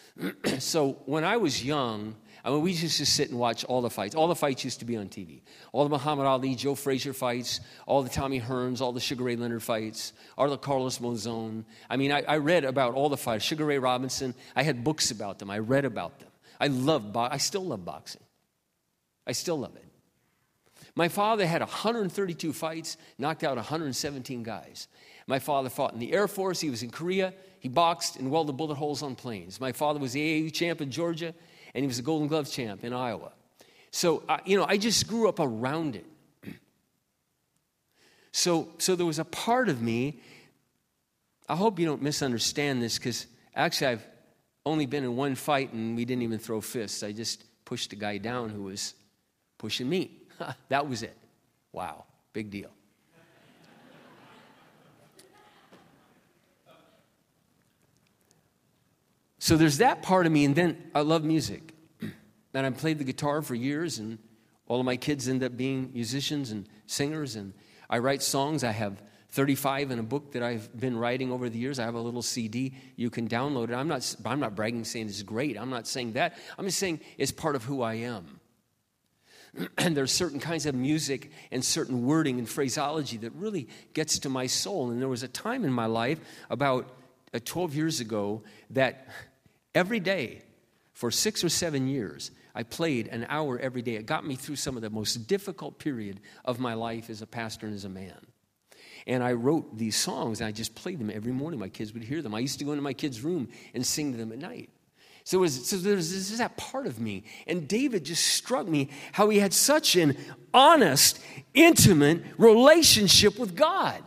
so 0.60 0.94
when 1.06 1.24
I 1.24 1.38
was 1.38 1.64
young, 1.64 2.16
I 2.46 2.52
mean, 2.52 2.62
we 2.62 2.74
used 2.74 2.98
to 3.00 3.06
sit 3.08 3.32
and 3.32 3.40
watch 3.40 3.66
all 3.66 3.82
the 3.82 3.90
fights. 3.90 4.14
All 4.14 4.28
the 4.28 4.36
fights 4.36 4.64
used 4.64 4.78
to 4.80 4.86
be 4.86 4.96
on 4.98 5.08
TV. 5.08 5.42
All 5.72 5.84
the 5.84 5.90
Muhammad 5.90 6.28
Ali, 6.28 6.54
Joe 6.54 6.76
Frazier 6.76 7.12
fights, 7.12 7.60
all 7.88 8.04
the 8.04 8.10
Tommy 8.10 8.40
Hearns, 8.40 8.82
all 8.82 8.92
the 8.92 9.00
Sugar 9.00 9.24
Ray 9.24 9.36
Leonard 9.36 9.64
fights, 9.64 10.14
all 10.38 10.48
the 10.48 10.58
Carlos 10.58 11.00
Monzon. 11.00 11.66
I 11.90 11.98
mean, 11.98 12.12
I, 12.12 12.22
I 12.22 12.38
read 12.38 12.64
about 12.64 12.94
all 12.94 13.10
the 13.10 13.18
fights. 13.18 13.44
Sugar 13.44 13.66
Ray 13.66 13.80
Robinson. 13.80 14.36
I 14.56 14.62
had 14.62 14.84
books 14.84 15.10
about 15.10 15.40
them. 15.40 15.50
I 15.50 15.58
read 15.58 15.86
about 15.86 16.20
them. 16.20 16.30
I 16.62 16.68
love. 16.68 17.12
Bo- 17.12 17.30
I 17.32 17.38
still 17.38 17.66
love 17.66 17.84
boxing. 17.84 18.22
I 19.26 19.32
still 19.32 19.58
love 19.58 19.76
it. 19.76 19.86
My 20.94 21.08
father 21.08 21.48
had 21.48 21.62
132 21.62 22.54
fights, 22.54 22.98
knocked 23.18 23.44
out 23.44 23.58
117 23.58 24.44
guys. 24.44 24.88
My 25.26 25.40
father 25.40 25.70
fought 25.70 25.94
in 25.94 26.00
the 26.00 26.14
Air 26.14 26.28
Force. 26.28 26.62
He 26.62 26.70
was 26.70 26.84
in 26.84 26.92
Korea. 26.92 27.34
He 27.60 27.70
boxed 27.70 28.18
and 28.18 28.30
welded 28.30 28.56
bullet 28.56 28.76
holes 28.76 29.02
on 29.02 29.16
planes. 29.16 29.60
My 29.60 29.72
father 29.72 30.00
was 30.00 30.14
the 30.14 30.44
AAU 30.44 30.54
champ 30.54 30.80
in 30.82 30.92
Georgia 30.92 31.34
and 31.76 31.84
he 31.84 31.88
was 31.88 32.00
a 32.00 32.02
Golden 32.02 32.28
Glove 32.28 32.50
champ 32.50 32.86
in 32.86 32.94
Iowa. 32.94 33.34
So, 33.92 34.24
uh, 34.30 34.38
you 34.46 34.58
know, 34.58 34.66
I 34.68 34.78
just 34.78 35.08
grew 35.08 35.28
up 35.28 35.40
around 35.40 35.98
it. 35.98 36.06
So, 38.32 38.68
so 38.80 38.98
there 38.98 39.06
was 39.06 39.20
a 39.20 39.24
part 39.24 39.70
of 39.70 39.82
me, 39.82 40.20
I 41.48 41.56
hope 41.56 41.80
you 41.80 41.86
don't 41.86 42.02
misunderstand 42.02 42.82
this 42.82 42.98
because 42.98 43.28
actually 43.56 43.88
I've 43.88 44.06
only 44.66 44.86
been 44.86 45.06
in 45.06 45.16
one 45.16 45.36
fight 45.36 45.72
and 45.72 45.96
we 45.96 46.04
didn't 46.04 46.24
even 46.24 46.40
throw 46.40 46.60
fists. 46.60 47.02
I 47.02 47.14
just 47.14 47.46
pushed 47.64 47.94
a 47.94 47.96
guy 47.96 48.18
down 48.18 48.50
who 48.50 48.64
was 48.64 48.94
pushing 49.58 49.88
me. 49.88 50.12
that 50.70 50.90
was 50.90 51.02
it. 51.02 51.16
Wow, 51.72 52.04
big 52.34 52.50
deal. 52.50 52.72
So 59.46 59.58
there's 59.58 59.78
that 59.78 60.02
part 60.02 60.26
of 60.26 60.32
me, 60.32 60.44
and 60.44 60.56
then 60.56 60.76
I 60.96 61.02
love 61.02 61.24
music. 61.24 61.76
And 62.56 62.66
I 62.66 62.70
played 62.72 62.98
the 62.98 63.04
guitar 63.04 63.44
for 63.44 63.54
years 63.54 64.00
and 64.00 64.18
All 64.66 64.80
of 64.80 64.88
my 64.88 64.98
kids 64.98 65.28
end 65.28 65.44
up 65.44 65.56
being 65.56 65.92
musicians 65.94 66.50
and 66.50 66.68
singers, 66.88 67.36
and 67.36 67.54
I 67.88 68.00
write 68.00 68.24
songs. 68.24 68.64
I 68.64 68.72
have 68.72 69.04
35 69.30 69.92
in 69.92 70.00
a 70.00 70.04
book 70.04 70.32
that 70.32 70.42
I've 70.42 70.76
been 70.76 70.98
writing 70.98 71.32
over 71.32 71.48
the 71.48 71.60
years. 71.60 71.78
I 71.78 71.84
have 71.84 71.94
a 71.94 72.00
little 72.00 72.24
CD. 72.24 72.74
You 72.96 73.12
can 73.12 73.28
download 73.28 73.70
it. 73.70 73.76
I'm 73.76 73.88
not, 73.88 74.16
I'm 74.26 74.40
not 74.40 74.56
bragging, 74.56 74.84
saying 74.84 75.10
it's 75.10 75.22
great. 75.22 75.60
I'm 75.60 75.70
not 75.70 75.86
saying 75.86 76.14
that. 76.14 76.36
I'm 76.58 76.66
just 76.66 76.80
saying 76.80 77.02
it's 77.20 77.32
part 77.32 77.56
of 77.56 77.66
who 77.66 77.84
I 77.84 77.96
am. 78.16 78.40
and 79.78 79.96
there's 79.96 80.12
certain 80.12 80.40
kinds 80.40 80.66
of 80.66 80.74
music 80.74 81.30
and 81.52 81.64
certain 81.64 82.04
wording 82.04 82.40
and 82.40 82.50
phraseology 82.50 83.18
that 83.18 83.34
really 83.36 83.68
gets 83.94 84.18
to 84.20 84.30
my 84.30 84.48
soul. 84.48 84.90
And 84.90 85.00
there 85.00 85.08
was 85.08 85.22
a 85.22 85.28
time 85.28 85.64
in 85.66 85.72
my 85.72 85.86
life 85.86 86.20
about 86.50 86.90
uh, 87.32 87.40
12 87.46 87.76
years 87.76 88.00
ago 88.00 88.42
that 88.72 89.08
every 89.76 90.00
day 90.00 90.42
for 90.94 91.12
six 91.12 91.44
or 91.44 91.50
seven 91.50 91.88
years, 91.88 92.32
I 92.56 92.64
played 92.64 93.08
an 93.10 93.26
hour 93.30 93.60
every 93.60 93.82
day. 93.82 93.96
It 93.96 94.06
got 94.06 94.26
me 94.26 94.36
through 94.36 94.56
some 94.56 94.78
of 94.78 94.82
the 94.82 94.90
most 94.90 95.28
difficult 95.28 95.78
period 95.78 96.22
of 96.46 96.60
my 96.60 96.74
life 96.74 97.10
as 97.10 97.22
a 97.22 97.28
pastor 97.28 97.68
and 97.68 97.76
as 97.76 97.84
a 97.84 97.90
man. 97.90 98.26
And 99.06 99.22
I 99.22 99.34
wrote 99.34 99.78
these 99.78 99.96
songs 99.96 100.40
and 100.40 100.48
I 100.48 100.52
just 100.52 100.74
played 100.74 101.00
them 101.00 101.12
every 101.14 101.34
morning. 101.34 101.60
My 101.60 101.70
kids 101.70 101.94
would 101.94 102.04
hear 102.04 102.22
them. 102.22 102.34
I 102.34 102.40
used 102.40 102.58
to 102.60 102.66
go 102.66 102.72
into 102.72 102.82
my 102.82 102.94
kids' 102.94 103.22
room 103.22 103.50
and 103.74 103.86
sing 103.86 104.14
to 104.14 104.18
them 104.18 104.32
at 104.32 104.40
night. 104.40 104.70
So, 105.26 105.40
was, 105.40 105.68
so 105.68 105.78
there's 105.78 106.12
this 106.12 106.32
is 106.32 106.38
that 106.38 106.56
part 106.56 106.86
of 106.86 107.00
me. 107.00 107.24
And 107.46 107.68
David 107.68 108.06
just 108.06 108.26
struck 108.26 108.68
me 108.68 108.90
how 109.12 109.30
he 109.30 109.40
had 109.40 109.54
such 109.54 109.96
an 109.96 110.16
honest, 110.54 111.20
intimate 111.54 112.24
relationship 112.38 113.38
with 113.38 113.56
God. 113.56 114.02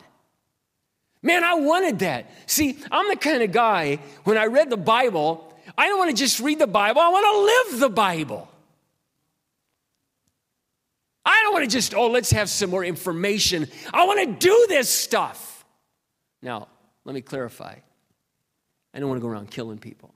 Man, 1.20 1.42
I 1.42 1.54
wanted 1.54 1.98
that. 2.00 2.30
See, 2.46 2.78
I'm 2.90 3.08
the 3.08 3.16
kind 3.16 3.42
of 3.42 3.50
guy, 3.50 3.98
when 4.24 4.38
I 4.38 4.46
read 4.46 4.70
the 4.70 4.76
Bible, 4.76 5.47
I 5.78 5.86
don't 5.86 5.98
want 5.98 6.10
to 6.10 6.16
just 6.16 6.40
read 6.40 6.58
the 6.58 6.66
Bible, 6.66 7.00
I 7.00 7.08
want 7.08 7.24
to 7.24 7.74
live 7.76 7.80
the 7.80 7.88
Bible. 7.88 8.50
I 11.24 11.40
don't 11.42 11.52
want 11.52 11.64
to 11.64 11.70
just, 11.70 11.94
oh, 11.94 12.08
let's 12.08 12.30
have 12.32 12.48
some 12.48 12.70
more 12.70 12.84
information. 12.84 13.68
I 13.92 14.06
want 14.06 14.20
to 14.26 14.46
do 14.46 14.66
this 14.68 14.88
stuff. 14.88 15.64
Now, 16.42 16.68
let 17.04 17.14
me 17.14 17.20
clarify. 17.20 17.76
I 18.94 18.98
don't 18.98 19.08
want 19.08 19.20
to 19.20 19.22
go 19.22 19.28
around 19.28 19.50
killing 19.50 19.78
people. 19.78 20.14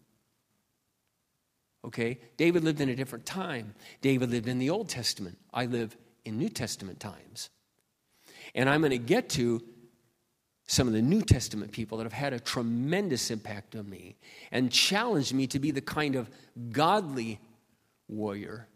Okay? 1.85 2.19
David 2.37 2.65
lived 2.65 2.81
in 2.81 2.89
a 2.89 2.97
different 2.97 3.27
time. 3.27 3.75
David 4.01 4.31
lived 4.31 4.49
in 4.49 4.59
the 4.59 4.71
Old 4.71 4.89
Testament. 4.89 5.39
I 5.53 5.67
live 5.67 5.97
in 6.25 6.39
New 6.39 6.49
Testament 6.49 6.99
times. 6.99 7.51
And 8.55 8.69
I'm 8.69 8.81
going 8.81 8.91
to 8.91 8.99
get 8.99 9.29
to 9.31 9.63
some 10.73 10.87
of 10.87 10.95
the 10.95 11.03
New 11.03 11.21
Testament 11.21 11.71
people 11.71 11.99
that 11.99 12.05
have 12.05 12.15
had 12.15 12.33
a 12.33 12.41
tremendous 12.41 13.31
impact 13.31 13.77
on 13.77 13.91
me 13.91 14.17
and 14.51 14.73
challenged 14.73 15.35
me 15.35 15.47
to 15.49 15.59
be 15.59 15.71
the 15.71 15.83
kind 15.83 16.17
of 16.17 16.31
godly 16.71 17.39
warrior 18.09 18.67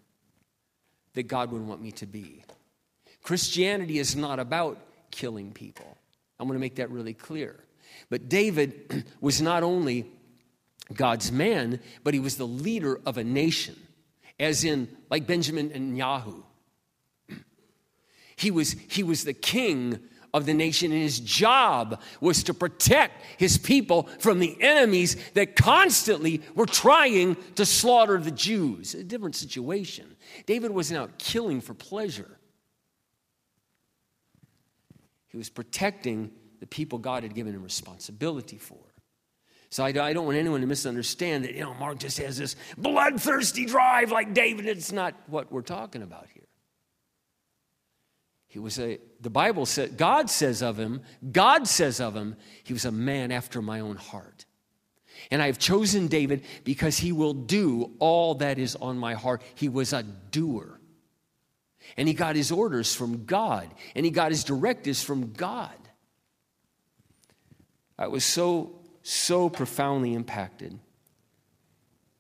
that 1.15 1.23
God 1.23 1.51
would 1.53 1.63
want 1.63 1.81
me 1.81 1.93
to 1.93 2.05
be. 2.05 2.45
Christianity 3.23 3.99
is 3.99 4.15
not 4.15 4.39
about 4.39 4.79
killing 5.11 5.53
people. 5.53 5.97
I'm 6.39 6.47
going 6.47 6.59
to 6.59 6.61
make 6.61 6.77
that 6.77 6.91
really 6.91 7.15
clear. 7.15 7.65
But 8.11 8.29
David 8.29 9.07
was 9.23 9.41
not 9.41 9.63
only 9.63 10.05
God's 10.93 11.33
man, 11.33 11.81
but 12.05 12.13
he 12.13 12.21
was 12.21 12.37
the 12.37 12.47
leader 12.47 13.01
of 13.07 13.17
a 13.17 13.25
nation, 13.25 13.75
as 14.39 14.65
in, 14.65 14.95
like 15.09 15.27
Benjamin 15.27 15.71
Netanyahu. 15.71 16.43
He 18.37 18.51
was, 18.51 18.73
he 18.91 19.03
was 19.03 19.25
the 19.25 19.33
king 19.33 19.99
of 20.35 20.47
the 20.47 20.55
nation, 20.55 20.93
and 20.93 21.01
his 21.01 21.21
job 21.21 22.01
was 22.21 22.43
to 22.45 22.55
protect 22.55 23.23
his 23.39 23.59
people 23.59 24.05
from 24.19 24.39
the 24.39 24.57
enemies 24.61 25.17
that 25.35 25.57
constantly 25.57 26.43
were 26.55 26.67
trying 26.67 27.37
to 27.55 27.65
slaughter 27.65 28.19
the 28.19 28.31
Jews. 28.31 28.95
A 28.95 29.05
different 29.05 29.37
situation. 29.37 30.17
David 30.47 30.71
wasn't 30.71 31.01
out 31.01 31.19
killing 31.19 31.61
for 31.61 31.75
pleasure, 31.75 32.39
he 35.29 35.37
was 35.37 35.51
protecting 35.51 36.31
the 36.61 36.67
people 36.67 36.99
God 36.99 37.23
had 37.23 37.35
given 37.35 37.55
him 37.55 37.63
responsibility 37.63 38.57
for. 38.57 38.79
So 39.69 39.85
I, 39.85 39.89
I, 39.89 40.13
don't 40.13 40.25
want 40.25 40.39
anyone 40.39 40.61
to 40.61 40.67
misunderstand 40.67 41.45
that, 41.45 41.55
you 41.55 41.61
know, 41.61 41.75
Mark 41.75 41.99
just 41.99 42.19
has 42.19 42.39
this 42.39 42.57
bloodthirsty 42.79 43.67
drive 43.67 44.13
like 44.13 44.33
David. 44.33 44.67
It's 44.67 44.93
not 44.93 45.15
what 45.27 45.51
we're 45.51 45.63
talking 45.63 46.03
about 46.03 46.29
here. 46.33 46.46
He 48.57 48.61
was 48.61 48.79
a, 48.79 48.99
the 49.21 49.29
Bible 49.29 49.67
says, 49.67 49.91
God 49.91 50.31
says 50.31 50.63
of 50.63 50.79
him, 50.79 51.03
God 51.31 51.69
says 51.69 52.01
of 52.01 52.17
him, 52.17 52.37
he 52.65 52.73
was 52.73 52.87
a 52.87 52.91
man 52.91 53.31
after 53.31 53.61
my 53.61 53.81
own 53.81 53.97
heart. 53.97 54.47
And 55.31 55.43
I 55.43 55.47
have 55.49 55.59
chosen 55.59 56.07
David 56.07 56.43
because 56.65 56.97
he 56.97 57.13
will 57.13 57.35
do 57.35 57.93
all 57.99 58.37
that 58.37 58.59
is 58.59 58.75
on 58.75 58.97
my 58.97 59.13
heart. 59.13 59.43
He 59.57 59.69
was 59.69 59.93
a 59.93 60.03
doer. 60.03 60.81
And 61.99 62.09
he 62.09 62.15
got 62.15 62.35
his 62.35 62.51
orders 62.51 62.95
from 62.95 63.27
God, 63.27 63.69
and 63.95 64.07
he 64.07 64.11
got 64.11 64.31
his 64.31 64.43
directives 64.43 65.03
from 65.03 65.35
God. 65.35 65.77
I 67.99 68.07
was 68.07 68.25
so, 68.25 68.81
so 69.03 69.51
profoundly 69.51 70.15
impacted. 70.15 70.79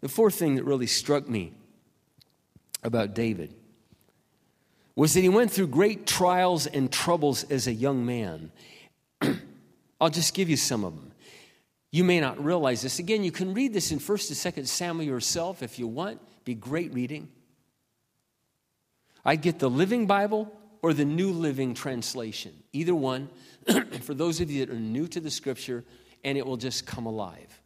The 0.02 0.10
fourth 0.10 0.34
thing 0.34 0.56
that 0.56 0.64
really 0.64 0.86
struck 0.86 1.30
me 1.30 1.54
about 2.82 3.14
David 3.14 3.54
was 4.96 5.12
that 5.12 5.20
he 5.20 5.28
went 5.28 5.52
through 5.52 5.66
great 5.66 6.06
trials 6.06 6.66
and 6.66 6.90
troubles 6.90 7.44
as 7.44 7.66
a 7.66 7.72
young 7.72 8.04
man. 8.04 8.50
I'll 10.00 10.10
just 10.10 10.34
give 10.34 10.48
you 10.48 10.56
some 10.56 10.84
of 10.84 10.94
them. 10.94 11.12
You 11.92 12.02
may 12.02 12.18
not 12.18 12.42
realize 12.42 12.82
this. 12.82 12.98
Again, 12.98 13.22
you 13.22 13.30
can 13.30 13.54
read 13.54 13.72
this 13.72 13.92
in 13.92 13.98
1st 13.98 14.54
and 14.54 14.64
2nd 14.64 14.66
Samuel 14.66 15.06
yourself 15.06 15.62
if 15.62 15.78
you 15.78 15.86
want. 15.86 16.20
Be 16.44 16.54
great 16.54 16.92
reading. 16.94 17.28
I'd 19.24 19.42
get 19.42 19.58
the 19.58 19.70
Living 19.70 20.06
Bible 20.06 20.50
or 20.82 20.92
the 20.92 21.04
New 21.04 21.30
Living 21.30 21.74
Translation. 21.74 22.54
Either 22.72 22.94
one, 22.94 23.28
for 24.02 24.14
those 24.14 24.40
of 24.40 24.50
you 24.50 24.64
that 24.64 24.72
are 24.72 24.78
new 24.78 25.08
to 25.08 25.20
the 25.20 25.30
scripture, 25.30 25.84
and 26.24 26.38
it 26.38 26.46
will 26.46 26.56
just 26.56 26.86
come 26.86 27.06
alive. 27.06 27.60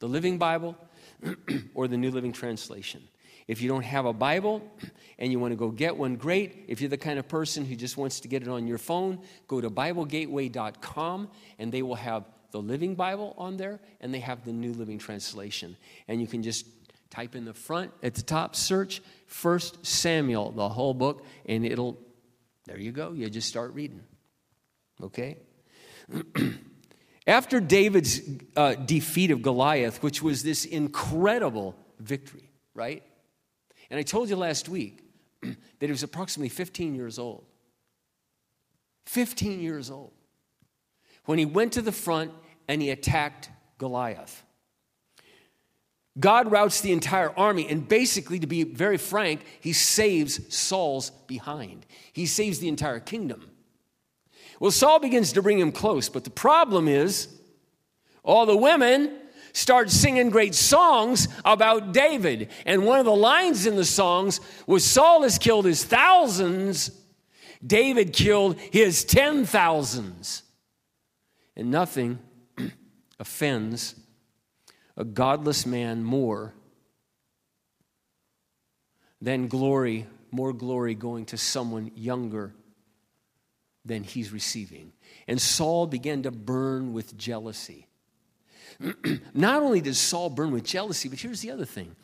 The 0.00 0.08
Living 0.08 0.38
Bible 0.38 0.76
or 1.74 1.88
the 1.88 1.96
New 1.96 2.10
Living 2.10 2.32
Translation. 2.32 3.02
If 3.48 3.62
you 3.62 3.68
don't 3.68 3.84
have 3.84 4.04
a 4.04 4.12
Bible 4.12 4.62
and 5.18 5.32
you 5.32 5.40
want 5.40 5.52
to 5.52 5.56
go 5.56 5.70
get 5.70 5.96
one, 5.96 6.16
great. 6.16 6.66
If 6.68 6.82
you're 6.82 6.90
the 6.90 6.98
kind 6.98 7.18
of 7.18 7.26
person 7.26 7.64
who 7.64 7.74
just 7.74 7.96
wants 7.96 8.20
to 8.20 8.28
get 8.28 8.42
it 8.42 8.48
on 8.48 8.66
your 8.66 8.76
phone, 8.76 9.20
go 9.48 9.60
to 9.60 9.70
BibleGateway.com 9.70 11.28
and 11.58 11.72
they 11.72 11.82
will 11.82 11.94
have 11.94 12.24
the 12.50 12.60
Living 12.60 12.94
Bible 12.94 13.34
on 13.38 13.56
there 13.56 13.80
and 14.02 14.12
they 14.12 14.20
have 14.20 14.44
the 14.44 14.52
New 14.52 14.74
Living 14.74 14.98
Translation. 14.98 15.76
And 16.06 16.20
you 16.20 16.26
can 16.26 16.42
just 16.42 16.66
type 17.10 17.34
in 17.34 17.46
the 17.46 17.54
front 17.54 17.90
at 18.02 18.14
the 18.14 18.22
top, 18.22 18.54
search 18.54 19.00
First 19.26 19.84
Samuel, 19.84 20.52
the 20.52 20.68
whole 20.68 20.92
book, 20.92 21.24
and 21.46 21.64
it'll, 21.64 21.98
there 22.66 22.78
you 22.78 22.92
go. 22.92 23.12
You 23.12 23.30
just 23.30 23.48
start 23.48 23.72
reading. 23.72 24.02
Okay? 25.02 25.38
After 27.26 27.60
David's 27.60 28.20
uh, 28.56 28.74
defeat 28.74 29.30
of 29.30 29.40
Goliath, 29.40 30.02
which 30.02 30.22
was 30.22 30.42
this 30.42 30.66
incredible 30.66 31.74
victory, 31.98 32.50
right? 32.74 33.02
And 33.90 33.98
I 33.98 34.02
told 34.02 34.28
you 34.28 34.36
last 34.36 34.68
week 34.68 35.00
that 35.42 35.56
he 35.80 35.90
was 35.90 36.02
approximately 36.02 36.48
15 36.48 36.94
years 36.94 37.18
old. 37.18 37.44
15 39.06 39.60
years 39.60 39.90
old. 39.90 40.12
When 41.24 41.38
he 41.38 41.46
went 41.46 41.72
to 41.74 41.82
the 41.82 41.92
front 41.92 42.32
and 42.68 42.82
he 42.82 42.90
attacked 42.90 43.50
Goliath. 43.78 44.42
God 46.18 46.50
routs 46.50 46.80
the 46.80 46.92
entire 46.92 47.30
army, 47.38 47.68
and 47.68 47.86
basically, 47.86 48.40
to 48.40 48.46
be 48.46 48.64
very 48.64 48.96
frank, 48.96 49.44
he 49.60 49.72
saves 49.72 50.54
Saul's 50.54 51.10
behind. 51.28 51.86
He 52.12 52.26
saves 52.26 52.58
the 52.58 52.68
entire 52.68 52.98
kingdom. 52.98 53.50
Well, 54.58 54.72
Saul 54.72 54.98
begins 54.98 55.32
to 55.32 55.42
bring 55.42 55.60
him 55.60 55.70
close, 55.70 56.08
but 56.08 56.24
the 56.24 56.30
problem 56.30 56.88
is 56.88 57.28
all 58.24 58.46
the 58.46 58.56
women 58.56 59.16
start 59.58 59.90
singing 59.90 60.30
great 60.30 60.54
songs 60.54 61.26
about 61.44 61.92
David. 61.92 62.48
And 62.64 62.86
one 62.86 63.00
of 63.00 63.04
the 63.04 63.14
lines 63.14 63.66
in 63.66 63.74
the 63.74 63.84
songs 63.84 64.40
was 64.66 64.84
Saul 64.84 65.22
has 65.22 65.36
killed 65.36 65.64
his 65.64 65.84
thousands, 65.84 66.90
David 67.66 68.12
killed 68.12 68.56
his 68.58 69.04
ten 69.04 69.44
thousands. 69.44 70.44
And 71.56 71.72
nothing 71.72 72.20
offends 73.18 73.96
a 74.96 75.04
godless 75.04 75.66
man 75.66 76.04
more 76.04 76.54
than 79.20 79.48
glory, 79.48 80.06
more 80.30 80.52
glory 80.52 80.94
going 80.94 81.24
to 81.26 81.36
someone 81.36 81.90
younger 81.96 82.54
than 83.84 84.04
he's 84.04 84.32
receiving. 84.32 84.92
And 85.26 85.40
Saul 85.40 85.88
began 85.88 86.22
to 86.22 86.30
burn 86.30 86.92
with 86.92 87.18
jealousy. 87.18 87.87
Not 89.34 89.62
only 89.62 89.80
does 89.80 89.98
Saul 89.98 90.30
burn 90.30 90.52
with 90.52 90.64
jealousy, 90.64 91.08
but 91.08 91.18
here's 91.18 91.40
the 91.40 91.50
other 91.50 91.64
thing 91.64 91.94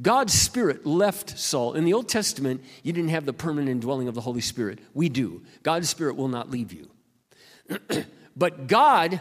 God's 0.00 0.34
Spirit 0.34 0.84
left 0.84 1.38
Saul. 1.38 1.74
In 1.74 1.84
the 1.84 1.94
Old 1.94 2.08
Testament, 2.08 2.62
you 2.82 2.92
didn't 2.92 3.10
have 3.10 3.26
the 3.26 3.32
permanent 3.32 3.70
indwelling 3.70 4.08
of 4.08 4.14
the 4.14 4.20
Holy 4.20 4.40
Spirit. 4.40 4.78
We 4.94 5.08
do. 5.08 5.42
God's 5.62 5.88
Spirit 5.88 6.16
will 6.16 6.28
not 6.28 6.50
leave 6.50 6.72
you. 6.72 6.90
but 8.36 8.66
God, 8.66 9.20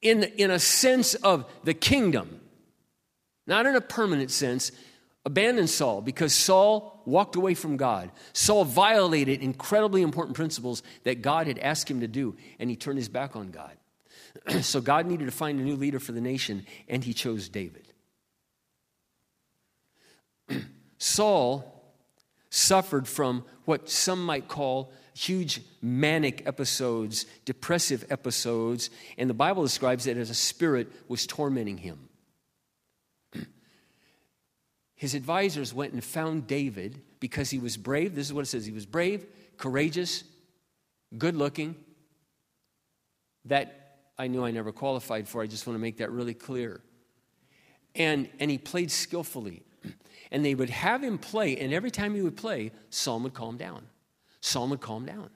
in, 0.00 0.22
in 0.22 0.50
a 0.50 0.58
sense 0.58 1.14
of 1.14 1.50
the 1.64 1.74
kingdom, 1.74 2.40
not 3.46 3.66
in 3.66 3.74
a 3.74 3.80
permanent 3.80 4.30
sense, 4.30 4.70
abandoned 5.24 5.70
Saul 5.70 6.00
because 6.00 6.32
Saul 6.32 7.02
walked 7.04 7.34
away 7.34 7.54
from 7.54 7.76
God. 7.76 8.10
Saul 8.32 8.64
violated 8.64 9.42
incredibly 9.42 10.02
important 10.02 10.36
principles 10.36 10.82
that 11.02 11.22
God 11.22 11.48
had 11.48 11.58
asked 11.58 11.90
him 11.90 12.00
to 12.00 12.08
do, 12.08 12.36
and 12.60 12.70
he 12.70 12.76
turned 12.76 12.98
his 12.98 13.08
back 13.08 13.34
on 13.34 13.50
God. 13.50 13.76
so 14.62 14.80
God 14.80 15.06
needed 15.06 15.26
to 15.26 15.30
find 15.30 15.60
a 15.60 15.62
new 15.62 15.76
leader 15.76 16.00
for 16.00 16.12
the 16.12 16.20
nation, 16.20 16.66
and 16.88 17.04
he 17.04 17.12
chose 17.12 17.48
David. 17.48 17.88
Saul 20.98 21.68
suffered 22.50 23.08
from 23.08 23.44
what 23.64 23.88
some 23.88 24.24
might 24.24 24.48
call 24.48 24.92
huge 25.14 25.60
manic 25.80 26.46
episodes, 26.46 27.26
depressive 27.44 28.04
episodes, 28.10 28.90
and 29.18 29.28
the 29.28 29.34
Bible 29.34 29.62
describes 29.62 30.06
it 30.06 30.16
as 30.16 30.30
a 30.30 30.34
spirit 30.34 30.90
was 31.08 31.26
tormenting 31.26 31.78
him. 31.78 32.08
His 34.94 35.14
advisors 35.14 35.74
went 35.74 35.92
and 35.92 36.02
found 36.02 36.46
David 36.46 37.00
because 37.20 37.50
he 37.50 37.58
was 37.58 37.76
brave. 37.76 38.14
This 38.14 38.26
is 38.26 38.32
what 38.32 38.42
it 38.42 38.46
says 38.48 38.66
he 38.66 38.72
was 38.72 38.86
brave, 38.86 39.26
courageous, 39.58 40.24
good 41.16 41.36
looking. 41.36 41.76
That 43.46 43.81
I 44.18 44.28
knew 44.28 44.44
I 44.44 44.50
never 44.50 44.72
qualified 44.72 45.28
for. 45.28 45.42
I 45.42 45.46
just 45.46 45.66
want 45.66 45.76
to 45.76 45.80
make 45.80 45.98
that 45.98 46.10
really 46.10 46.34
clear. 46.34 46.80
And, 47.94 48.28
and 48.40 48.50
he 48.50 48.58
played 48.58 48.90
skillfully. 48.90 49.64
And 50.30 50.44
they 50.44 50.54
would 50.54 50.70
have 50.70 51.02
him 51.02 51.18
play, 51.18 51.58
and 51.58 51.74
every 51.74 51.90
time 51.90 52.14
he 52.14 52.22
would 52.22 52.38
play, 52.38 52.72
Saul 52.88 53.20
would 53.20 53.34
calm 53.34 53.58
down. 53.58 53.86
Saul 54.40 54.68
would 54.68 54.80
calm 54.80 55.04
down. 55.04 55.28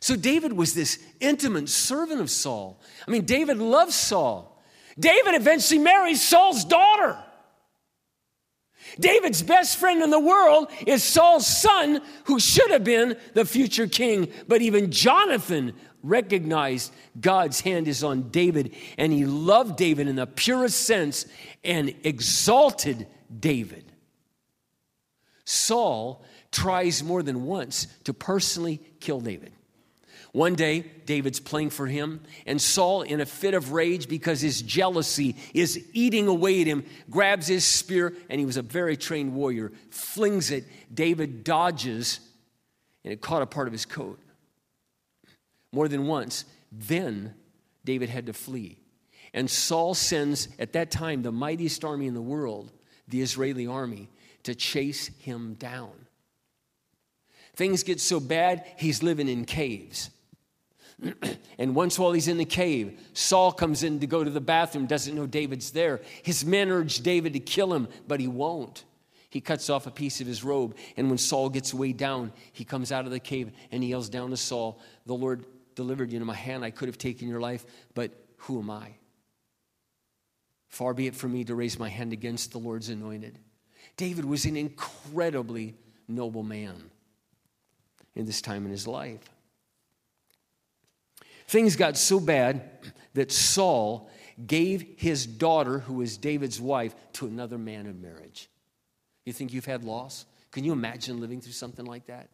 So 0.00 0.16
David 0.16 0.52
was 0.52 0.74
this 0.74 0.98
intimate 1.18 1.68
servant 1.68 2.20
of 2.20 2.30
Saul. 2.30 2.80
I 3.06 3.10
mean, 3.10 3.24
David 3.24 3.58
loved 3.58 3.92
Saul. 3.92 4.62
David 4.98 5.34
eventually 5.34 5.80
marries 5.80 6.22
Saul's 6.22 6.64
daughter. 6.64 7.18
David's 9.00 9.42
best 9.42 9.78
friend 9.78 10.02
in 10.02 10.10
the 10.10 10.20
world 10.20 10.70
is 10.86 11.02
Saul's 11.02 11.46
son, 11.46 12.00
who 12.24 12.38
should 12.38 12.70
have 12.70 12.84
been 12.84 13.16
the 13.32 13.44
future 13.44 13.86
king. 13.86 14.28
But 14.46 14.62
even 14.62 14.92
Jonathan 14.92 15.74
recognized 16.04 16.92
God's 17.20 17.60
hand 17.60 17.88
is 17.88 18.04
on 18.04 18.30
David, 18.30 18.74
and 18.96 19.12
he 19.12 19.24
loved 19.24 19.76
David 19.76 20.06
in 20.06 20.16
the 20.16 20.26
purest 20.26 20.82
sense 20.82 21.26
and 21.64 21.94
exalted 22.04 23.08
David. 23.40 23.84
Saul 25.44 26.24
tries 26.52 27.02
more 27.02 27.22
than 27.22 27.44
once 27.44 27.86
to 28.04 28.14
personally 28.14 28.80
kill 29.00 29.20
David. 29.20 29.52
One 30.32 30.56
day, 30.56 30.84
David's 31.06 31.38
playing 31.38 31.70
for 31.70 31.86
him, 31.86 32.20
and 32.44 32.60
Saul, 32.60 33.02
in 33.02 33.20
a 33.20 33.26
fit 33.26 33.54
of 33.54 33.70
rage 33.70 34.08
because 34.08 34.40
his 34.40 34.62
jealousy 34.62 35.36
is 35.54 35.80
eating 35.92 36.26
away 36.26 36.60
at 36.60 36.66
him, 36.66 36.84
grabs 37.08 37.46
his 37.46 37.64
spear, 37.64 38.14
and 38.28 38.40
he 38.40 38.44
was 38.44 38.56
a 38.56 38.62
very 38.62 38.96
trained 38.96 39.32
warrior, 39.32 39.70
flings 39.90 40.50
it. 40.50 40.64
David 40.92 41.44
dodges, 41.44 42.18
and 43.04 43.12
it 43.12 43.20
caught 43.20 43.42
a 43.42 43.46
part 43.46 43.68
of 43.68 43.72
his 43.72 43.86
coat. 43.86 44.18
More 45.74 45.88
than 45.88 46.06
once, 46.06 46.44
then 46.70 47.34
David 47.84 48.08
had 48.08 48.26
to 48.26 48.32
flee. 48.32 48.78
And 49.32 49.50
Saul 49.50 49.94
sends, 49.94 50.48
at 50.60 50.72
that 50.74 50.92
time, 50.92 51.22
the 51.22 51.32
mightiest 51.32 51.84
army 51.84 52.06
in 52.06 52.14
the 52.14 52.22
world, 52.22 52.70
the 53.08 53.20
Israeli 53.20 53.66
army, 53.66 54.08
to 54.44 54.54
chase 54.54 55.08
him 55.18 55.54
down. 55.54 55.90
Things 57.56 57.82
get 57.82 58.00
so 58.00 58.20
bad, 58.20 58.64
he's 58.76 59.02
living 59.02 59.28
in 59.28 59.44
caves. 59.44 60.10
and 61.58 61.74
once 61.74 61.98
while 61.98 62.12
he's 62.12 62.28
in 62.28 62.38
the 62.38 62.44
cave, 62.44 63.00
Saul 63.12 63.50
comes 63.50 63.82
in 63.82 63.98
to 63.98 64.06
go 64.06 64.22
to 64.22 64.30
the 64.30 64.40
bathroom, 64.40 64.86
doesn't 64.86 65.16
know 65.16 65.26
David's 65.26 65.72
there. 65.72 66.00
His 66.22 66.44
men 66.44 66.70
urge 66.70 67.00
David 67.00 67.32
to 67.32 67.40
kill 67.40 67.74
him, 67.74 67.88
but 68.06 68.20
he 68.20 68.28
won't. 68.28 68.84
He 69.28 69.40
cuts 69.40 69.68
off 69.68 69.88
a 69.88 69.90
piece 69.90 70.20
of 70.20 70.28
his 70.28 70.44
robe, 70.44 70.76
and 70.96 71.08
when 71.08 71.18
Saul 71.18 71.48
gets 71.48 71.74
way 71.74 71.92
down, 71.92 72.32
he 72.52 72.64
comes 72.64 72.92
out 72.92 73.04
of 73.04 73.10
the 73.10 73.18
cave 73.18 73.50
and 73.72 73.82
he 73.82 73.88
yells 73.88 74.08
down 74.08 74.30
to 74.30 74.36
Saul, 74.36 74.80
The 75.06 75.14
Lord 75.14 75.44
delivered 75.74 76.10
you 76.10 76.16
into 76.16 76.26
my 76.26 76.34
hand. 76.34 76.64
I 76.64 76.70
could 76.70 76.88
have 76.88 76.98
taken 76.98 77.28
your 77.28 77.40
life, 77.40 77.64
but 77.94 78.12
who 78.38 78.58
am 78.58 78.70
I? 78.70 78.90
Far 80.68 80.92
be 80.94 81.06
it 81.06 81.14
from 81.14 81.32
me 81.32 81.44
to 81.44 81.54
raise 81.54 81.78
my 81.78 81.88
hand 81.88 82.12
against 82.12 82.52
the 82.52 82.58
Lord's 82.58 82.88
anointed. 82.88 83.38
David 83.96 84.24
was 84.24 84.44
an 84.44 84.56
incredibly 84.56 85.74
noble 86.08 86.42
man 86.42 86.90
in 88.14 88.26
this 88.26 88.42
time 88.42 88.64
in 88.64 88.70
his 88.70 88.86
life. 88.86 89.20
Things 91.46 91.76
got 91.76 91.96
so 91.96 92.18
bad 92.18 92.70
that 93.14 93.30
Saul 93.30 94.10
gave 94.46 94.84
his 94.96 95.26
daughter, 95.26 95.78
who 95.80 95.94
was 95.94 96.16
David's 96.16 96.60
wife, 96.60 96.94
to 97.14 97.26
another 97.26 97.58
man 97.58 97.86
in 97.86 98.00
marriage. 98.00 98.48
You 99.24 99.32
think 99.32 99.52
you've 99.52 99.64
had 99.64 99.84
loss? 99.84 100.26
Can 100.50 100.64
you 100.64 100.72
imagine 100.72 101.20
living 101.20 101.40
through 101.40 101.52
something 101.52 101.84
like 101.84 102.06
that? 102.06 102.30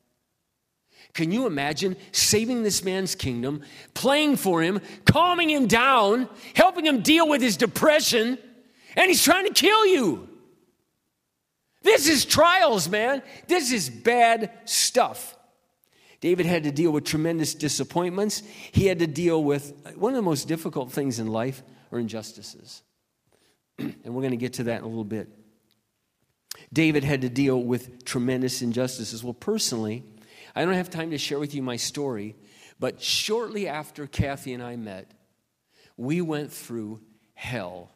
Can 1.12 1.32
you 1.32 1.46
imagine 1.46 1.96
saving 2.12 2.62
this 2.62 2.84
man's 2.84 3.14
kingdom, 3.14 3.62
playing 3.94 4.36
for 4.36 4.62
him, 4.62 4.80
calming 5.04 5.50
him 5.50 5.66
down, 5.66 6.28
helping 6.54 6.86
him 6.86 7.02
deal 7.02 7.28
with 7.28 7.42
his 7.42 7.56
depression, 7.56 8.38
and 8.96 9.08
he's 9.08 9.22
trying 9.22 9.46
to 9.46 9.52
kill 9.52 9.86
you? 9.86 10.28
This 11.82 12.08
is 12.08 12.24
trials, 12.24 12.88
man. 12.88 13.22
This 13.48 13.72
is 13.72 13.88
bad 13.88 14.50
stuff. 14.66 15.36
David 16.20 16.44
had 16.44 16.64
to 16.64 16.70
deal 16.70 16.90
with 16.90 17.04
tremendous 17.04 17.54
disappointments. 17.54 18.42
He 18.72 18.86
had 18.86 18.98
to 18.98 19.06
deal 19.06 19.42
with 19.42 19.72
uh, 19.86 19.92
one 19.92 20.12
of 20.12 20.16
the 20.16 20.22
most 20.22 20.46
difficult 20.46 20.92
things 20.92 21.18
in 21.18 21.28
life 21.28 21.62
are 21.90 21.98
injustices. 21.98 22.82
and 23.78 24.04
we're 24.04 24.20
going 24.20 24.30
to 24.32 24.36
get 24.36 24.54
to 24.54 24.64
that 24.64 24.78
in 24.78 24.84
a 24.84 24.88
little 24.88 25.04
bit. 25.04 25.28
David 26.72 27.04
had 27.04 27.22
to 27.22 27.30
deal 27.30 27.62
with 27.62 28.04
tremendous 28.04 28.60
injustices. 28.60 29.24
Well, 29.24 29.32
personally, 29.32 30.04
I 30.54 30.64
don't 30.64 30.74
have 30.74 30.90
time 30.90 31.10
to 31.10 31.18
share 31.18 31.38
with 31.38 31.54
you 31.54 31.62
my 31.62 31.76
story, 31.76 32.36
but 32.78 33.00
shortly 33.00 33.68
after 33.68 34.06
Kathy 34.06 34.52
and 34.52 34.62
I 34.62 34.76
met, 34.76 35.10
we 35.96 36.20
went 36.20 36.52
through 36.52 37.00
hell. 37.34 37.90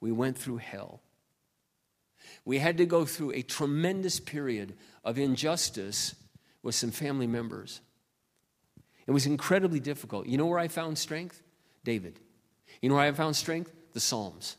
We 0.00 0.12
went 0.12 0.36
through 0.36 0.58
hell. 0.58 1.00
We 2.44 2.58
had 2.58 2.78
to 2.78 2.86
go 2.86 3.04
through 3.04 3.32
a 3.32 3.42
tremendous 3.42 4.20
period 4.20 4.74
of 5.04 5.18
injustice 5.18 6.14
with 6.62 6.74
some 6.74 6.90
family 6.90 7.26
members. 7.26 7.80
It 9.06 9.12
was 9.12 9.26
incredibly 9.26 9.80
difficult. 9.80 10.26
You 10.26 10.38
know 10.38 10.46
where 10.46 10.58
I 10.58 10.68
found 10.68 10.98
strength? 10.98 11.42
David. 11.84 12.18
You 12.80 12.88
know 12.88 12.96
where 12.96 13.04
I 13.04 13.12
found 13.12 13.36
strength? 13.36 13.72
The 13.92 14.00
Psalms. 14.00 14.56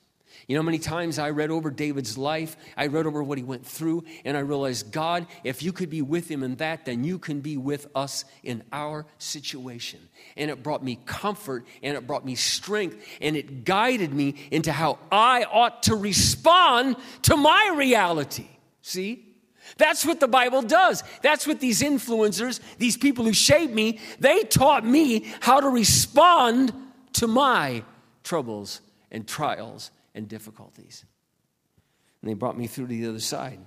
You 0.48 0.56
know 0.56 0.62
how 0.62 0.66
many 0.66 0.80
times 0.80 1.20
I 1.20 1.30
read 1.30 1.52
over 1.52 1.72
David's 1.72 2.18
life, 2.18 2.58
I 2.76 2.88
read 2.88 3.06
over 3.06 3.24
what 3.24 3.38
he 3.38 3.44
went 3.44 3.66
through, 3.66 4.04
and 4.26 4.36
I 4.36 4.42
realized, 4.42 4.92
God, 4.92 5.26
if 5.44 5.64
you 5.64 5.72
could 5.72 5.90
be 5.90 6.02
with 6.02 6.30
him 6.30 6.44
in 6.44 6.56
that, 6.56 6.86
then 6.86 7.04
you 7.04 7.18
can 7.18 7.40
be 7.40 7.56
with 7.56 7.88
us 7.96 8.26
in 8.44 8.64
our 8.72 9.06
situation. 9.18 10.00
And 10.36 10.52
it 10.52 10.62
brought 10.62 10.84
me 10.84 11.00
comfort, 11.06 11.66
and 11.82 11.96
it 11.96 12.06
brought 12.06 12.26
me 12.26 12.36
strength, 12.36 12.98
and 13.22 13.38
it 13.38 13.64
guided 13.64 14.14
me 14.14 14.36
into 14.52 14.72
how 14.72 15.00
I 15.12 15.44
ought 15.44 15.84
to 15.84 15.96
respond 15.96 16.98
to 17.24 17.38
my 17.38 17.74
reality. 17.76 18.48
See? 18.82 19.30
That's 19.78 20.06
what 20.06 20.20
the 20.20 20.28
Bible 20.28 20.62
does. 20.62 21.04
That's 21.22 21.48
what 21.48 21.62
these 21.62 21.82
influencers, 21.82 22.60
these 22.78 22.98
people 22.98 23.24
who 23.24 23.34
shaped 23.34 23.74
me, 23.74 24.00
they 24.20 24.44
taught 24.44 24.86
me 24.86 25.26
how 25.40 25.62
to 25.62 25.70
respond 25.70 26.74
to 27.14 27.28
my 27.28 27.84
troubles 28.24 28.82
and 29.10 29.26
trials 29.26 29.92
and 30.16 30.28
difficulties. 30.28 31.06
And 32.22 32.30
they 32.30 32.34
brought 32.34 32.58
me 32.58 32.68
through 32.68 32.88
to 32.88 32.94
the 32.94 33.08
other 33.08 33.20
side. 33.20 33.60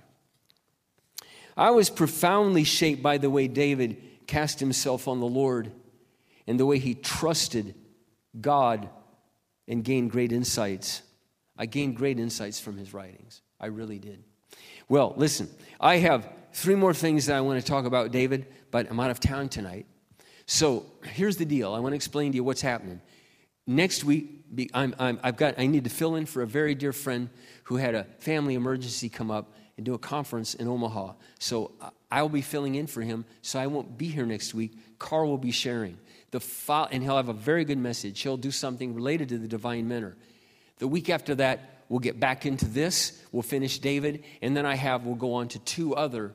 I 1.55 1.71
was 1.71 1.89
profoundly 1.89 2.63
shaped 2.63 3.01
by 3.01 3.17
the 3.17 3.29
way 3.29 3.47
David 3.47 3.97
cast 4.27 4.59
himself 4.59 5.07
on 5.07 5.19
the 5.19 5.27
Lord 5.27 5.71
and 6.45 6.59
the 6.59 6.65
way 6.65 6.79
he 6.79 6.93
trusted 6.93 7.75
God 8.39 8.89
and 9.67 9.83
gained 9.83 10.11
great 10.11 10.31
insights. 10.31 11.01
I 11.57 11.65
gained 11.65 11.95
great 11.95 12.19
insights 12.19 12.59
from 12.59 12.77
his 12.77 12.93
writings. 12.93 13.41
I 13.59 13.67
really 13.67 13.99
did. 13.99 14.23
Well, 14.87 15.13
listen, 15.17 15.49
I 15.79 15.97
have 15.97 16.31
three 16.53 16.75
more 16.75 16.93
things 16.93 17.25
that 17.25 17.35
I 17.35 17.41
want 17.41 17.59
to 17.59 17.65
talk 17.65 17.85
about, 17.85 18.11
David, 18.11 18.47
but 18.71 18.89
I'm 18.89 18.99
out 18.99 19.11
of 19.11 19.19
town 19.19 19.49
tonight. 19.49 19.85
So 20.45 20.85
here's 21.03 21.37
the 21.37 21.45
deal 21.45 21.73
I 21.73 21.79
want 21.79 21.91
to 21.91 21.97
explain 21.97 22.31
to 22.31 22.35
you 22.37 22.43
what's 22.43 22.61
happening. 22.61 23.01
Next 23.65 24.03
week, 24.03 24.36
I'm, 24.73 24.95
I'm, 24.99 25.19
I've 25.23 25.37
got, 25.37 25.55
I 25.57 25.67
need 25.67 25.83
to 25.83 25.89
fill 25.89 26.15
in 26.15 26.25
for 26.25 26.41
a 26.41 26.47
very 26.47 26.75
dear 26.75 26.93
friend 26.93 27.29
who 27.65 27.77
had 27.77 27.95
a 27.95 28.05
family 28.19 28.55
emergency 28.55 29.09
come 29.09 29.31
up 29.31 29.53
and 29.75 29.85
do 29.85 29.93
a 29.93 29.99
conference 29.99 30.53
in 30.55 30.67
Omaha. 30.67 31.13
So 31.39 31.71
uh, 31.81 31.89
I'll 32.11 32.29
be 32.29 32.41
filling 32.41 32.75
in 32.75 32.87
for 32.87 33.01
him, 33.01 33.25
so 33.41 33.59
I 33.59 33.67
won't 33.67 33.97
be 33.97 34.07
here 34.07 34.25
next 34.25 34.53
week. 34.53 34.77
Carl 34.99 35.29
will 35.29 35.37
be 35.37 35.51
sharing. 35.51 35.97
The 36.31 36.39
file, 36.39 36.87
and 36.91 37.03
he'll 37.03 37.17
have 37.17 37.29
a 37.29 37.33
very 37.33 37.63
good 37.65 37.77
message. 37.77 38.21
He'll 38.21 38.37
do 38.37 38.51
something 38.51 38.93
related 38.93 39.29
to 39.29 39.37
the 39.37 39.47
divine 39.47 39.87
mentor. 39.87 40.17
The 40.79 40.87
week 40.87 41.09
after 41.09 41.35
that, 41.35 41.83
we'll 41.89 41.99
get 41.99 42.19
back 42.19 42.45
into 42.45 42.65
this. 42.65 43.21
We'll 43.31 43.43
finish 43.43 43.79
David, 43.79 44.23
and 44.41 44.55
then 44.55 44.65
I 44.65 44.75
have, 44.75 45.05
we'll 45.05 45.15
go 45.15 45.35
on 45.35 45.47
to 45.49 45.59
two 45.59 45.95
other 45.95 46.33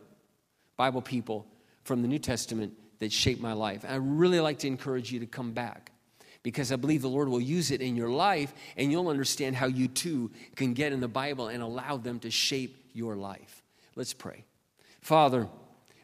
Bible 0.77 1.03
people 1.03 1.47
from 1.85 2.03
the 2.03 2.09
New 2.09 2.19
Testament 2.19 2.75
that 3.01 3.13
shaped 3.13 3.41
my 3.41 3.53
life. 3.53 3.85
And 3.85 3.93
I 3.93 3.97
really 3.97 4.41
like 4.41 4.61
to 4.61 4.69
encourage 4.69 5.13
you 5.13 5.21
to 5.21 5.27
come 5.27 5.53
back 5.53 5.92
because 6.43 6.73
I 6.73 6.77
believe 6.77 7.03
the 7.03 7.09
Lord 7.09 7.29
will 7.29 7.41
use 7.41 7.71
it 7.71 7.81
in 7.81 7.97
your 7.97 8.11
life 8.11 8.53
and 8.77 8.91
you'll 8.91 9.09
understand 9.09 9.57
how 9.57 9.67
you 9.67 9.89
too 9.89 10.31
can 10.57 10.75
get 10.75 10.93
in 10.93 11.01
the 11.01 11.09
Bible 11.09 11.49
and 11.49 11.63
allow 11.63 11.97
them 11.97 12.19
to 12.21 12.31
shape 12.31 12.77
your 12.93 13.17
life. 13.17 13.63
Let's 13.95 14.13
pray. 14.13 14.45
Father, 15.01 15.49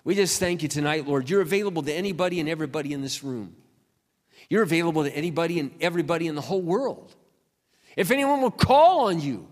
we 0.05 0.14
just 0.14 0.39
thank 0.39 0.62
you 0.62 0.68
tonight, 0.68 1.07
Lord. 1.07 1.28
You're 1.28 1.41
available 1.41 1.82
to 1.82 1.93
anybody 1.93 2.41
and 2.41 2.49
everybody 2.49 2.93
in 2.93 3.03
this 3.03 3.22
room. 3.24 3.57
You're 4.49 4.62
available 4.62 5.05
to 5.05 5.14
anybody 5.14 5.59
and 5.61 5.72
everybody 5.80 6.26
in 6.26 6.34
the 6.34 6.41
whole 6.41 6.62
world. 6.62 7.14
If 7.97 8.11
anyone 8.11 8.41
will 8.41 8.51
call 8.51 9.09
on 9.09 9.20
you, 9.20 9.47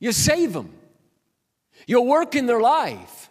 you 0.00 0.12
save 0.12 0.52
them. 0.52 0.74
You'll 1.86 2.06
work 2.06 2.34
in 2.34 2.46
their 2.46 2.60
life. 2.60 3.30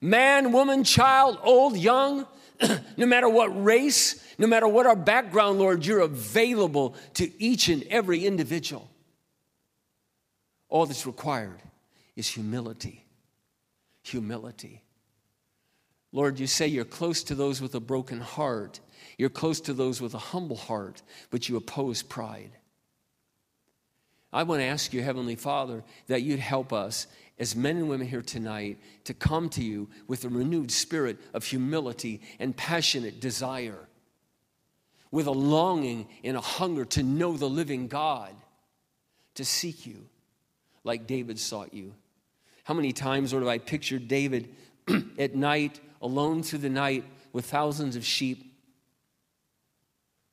Man, 0.00 0.52
woman, 0.52 0.82
child, 0.84 1.38
old, 1.42 1.76
young, 1.76 2.26
no 2.96 3.06
matter 3.06 3.28
what 3.28 3.62
race, 3.62 4.22
no 4.40 4.46
matter 4.46 4.66
what 4.66 4.86
our 4.86 4.96
background, 4.96 5.58
Lord, 5.58 5.84
you're 5.84 6.00
available 6.00 6.94
to 7.14 7.30
each 7.42 7.68
and 7.68 7.82
every 7.90 8.24
individual. 8.24 8.88
All 10.70 10.86
that's 10.86 11.04
required 11.04 11.60
is 12.16 12.26
humility. 12.26 13.04
Humility. 14.02 14.82
Lord, 16.10 16.40
you 16.40 16.46
say 16.46 16.66
you're 16.66 16.86
close 16.86 17.22
to 17.24 17.34
those 17.34 17.60
with 17.60 17.74
a 17.74 17.80
broken 17.80 18.18
heart. 18.18 18.80
You're 19.18 19.28
close 19.28 19.60
to 19.60 19.74
those 19.74 20.00
with 20.00 20.14
a 20.14 20.18
humble 20.18 20.56
heart, 20.56 21.02
but 21.30 21.50
you 21.50 21.58
oppose 21.58 22.02
pride. 22.02 22.52
I 24.32 24.44
want 24.44 24.62
to 24.62 24.66
ask 24.66 24.94
you, 24.94 25.02
Heavenly 25.02 25.36
Father, 25.36 25.84
that 26.06 26.22
you'd 26.22 26.40
help 26.40 26.72
us 26.72 27.08
as 27.38 27.54
men 27.54 27.76
and 27.76 27.90
women 27.90 28.06
here 28.06 28.22
tonight 28.22 28.78
to 29.04 29.12
come 29.12 29.50
to 29.50 29.62
you 29.62 29.90
with 30.08 30.24
a 30.24 30.30
renewed 30.30 30.70
spirit 30.70 31.18
of 31.34 31.44
humility 31.44 32.22
and 32.38 32.56
passionate 32.56 33.20
desire, 33.20 33.86
with 35.10 35.26
a 35.26 35.32
longing 35.32 36.08
and 36.22 36.36
a 36.36 36.40
hunger 36.40 36.84
to 36.84 37.02
know 37.02 37.36
the 37.36 37.48
living 37.48 37.88
God, 37.88 38.34
to 39.34 39.44
seek 39.44 39.86
you 39.86 40.06
like 40.84 41.06
David 41.06 41.38
sought 41.38 41.74
you. 41.74 41.94
How 42.64 42.74
many 42.74 42.92
times, 42.92 43.32
Lord, 43.32 43.42
have 43.42 43.50
I 43.50 43.58
pictured 43.58 44.08
David 44.08 44.54
at 45.18 45.34
night, 45.34 45.80
alone 46.00 46.42
through 46.42 46.60
the 46.60 46.68
night 46.68 47.04
with 47.32 47.46
thousands 47.46 47.96
of 47.96 48.04
sheep, 48.04 48.54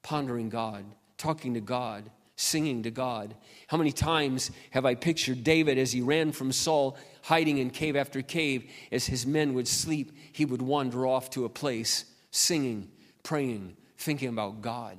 pondering 0.03 0.49
God, 0.49 0.85
talking 1.17 1.53
to 1.55 1.59
God, 1.59 2.09
singing 2.37 2.83
to 2.83 2.91
God. 2.91 3.35
How 3.67 3.77
many 3.77 3.91
times 3.91 4.51
have 4.69 4.85
I 4.85 4.95
pictured 4.95 5.43
David 5.43 5.77
as 5.77 5.91
he 5.91 6.01
ran 6.01 6.31
from 6.31 6.51
Saul, 6.51 6.95
hiding 7.23 7.57
in 7.57 7.71
cave 7.71 7.95
after 7.95 8.21
cave? 8.21 8.69
As 8.91 9.07
his 9.07 9.25
men 9.25 9.53
would 9.53 9.67
sleep, 9.67 10.11
he 10.31 10.45
would 10.45 10.61
wander 10.61 11.05
off 11.05 11.29
to 11.31 11.45
a 11.45 11.49
place, 11.49 12.05
singing, 12.31 12.89
praying, 13.23 13.75
thinking 13.97 14.29
about 14.29 14.61
God. 14.61 14.97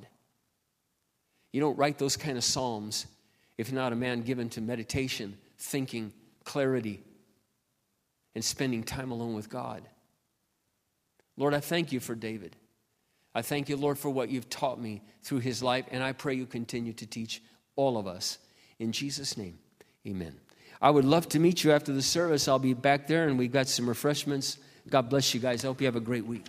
You 1.51 1.61
don't 1.61 1.77
write 1.77 1.97
those 1.97 2.17
kind 2.17 2.37
of 2.37 2.43
psalms 2.43 3.07
if 3.57 3.69
you're 3.69 3.79
not 3.79 3.93
a 3.93 3.95
man 3.95 4.21
given 4.21 4.49
to 4.49 4.61
meditation, 4.61 5.37
thinking, 5.57 6.13
clarity, 6.43 7.01
and 8.35 8.43
spending 8.43 8.83
time 8.83 9.11
alone 9.11 9.33
with 9.33 9.49
God. 9.49 9.83
Lord, 11.37 11.53
I 11.53 11.59
thank 11.59 11.91
you 11.91 11.99
for 11.99 12.15
David. 12.15 12.55
I 13.33 13.41
thank 13.41 13.69
you, 13.69 13.77
Lord, 13.77 13.97
for 13.97 14.09
what 14.09 14.29
you've 14.29 14.49
taught 14.49 14.79
me 14.79 15.01
through 15.23 15.39
his 15.39 15.63
life, 15.63 15.85
and 15.91 16.03
I 16.03 16.13
pray 16.13 16.33
you 16.33 16.45
continue 16.45 16.93
to 16.93 17.05
teach 17.05 17.41
all 17.75 17.97
of 17.97 18.07
us. 18.07 18.37
In 18.79 18.91
Jesus' 18.91 19.37
name, 19.37 19.57
amen. 20.07 20.35
I 20.81 20.89
would 20.89 21.05
love 21.05 21.27
to 21.29 21.39
meet 21.39 21.63
you 21.63 21.71
after 21.71 21.91
the 21.91 22.01
service. 22.01 22.47
I'll 22.47 22.59
be 22.59 22.73
back 22.73 23.07
there, 23.07 23.27
and 23.27 23.37
we've 23.37 23.51
got 23.51 23.67
some 23.67 23.87
refreshments. 23.87 24.57
God 24.89 25.09
bless 25.09 25.33
you 25.33 25.39
guys. 25.39 25.63
I 25.63 25.67
hope 25.67 25.81
you 25.81 25.87
have 25.87 25.95
a 25.95 26.01
great 26.01 26.25
week. 26.25 26.45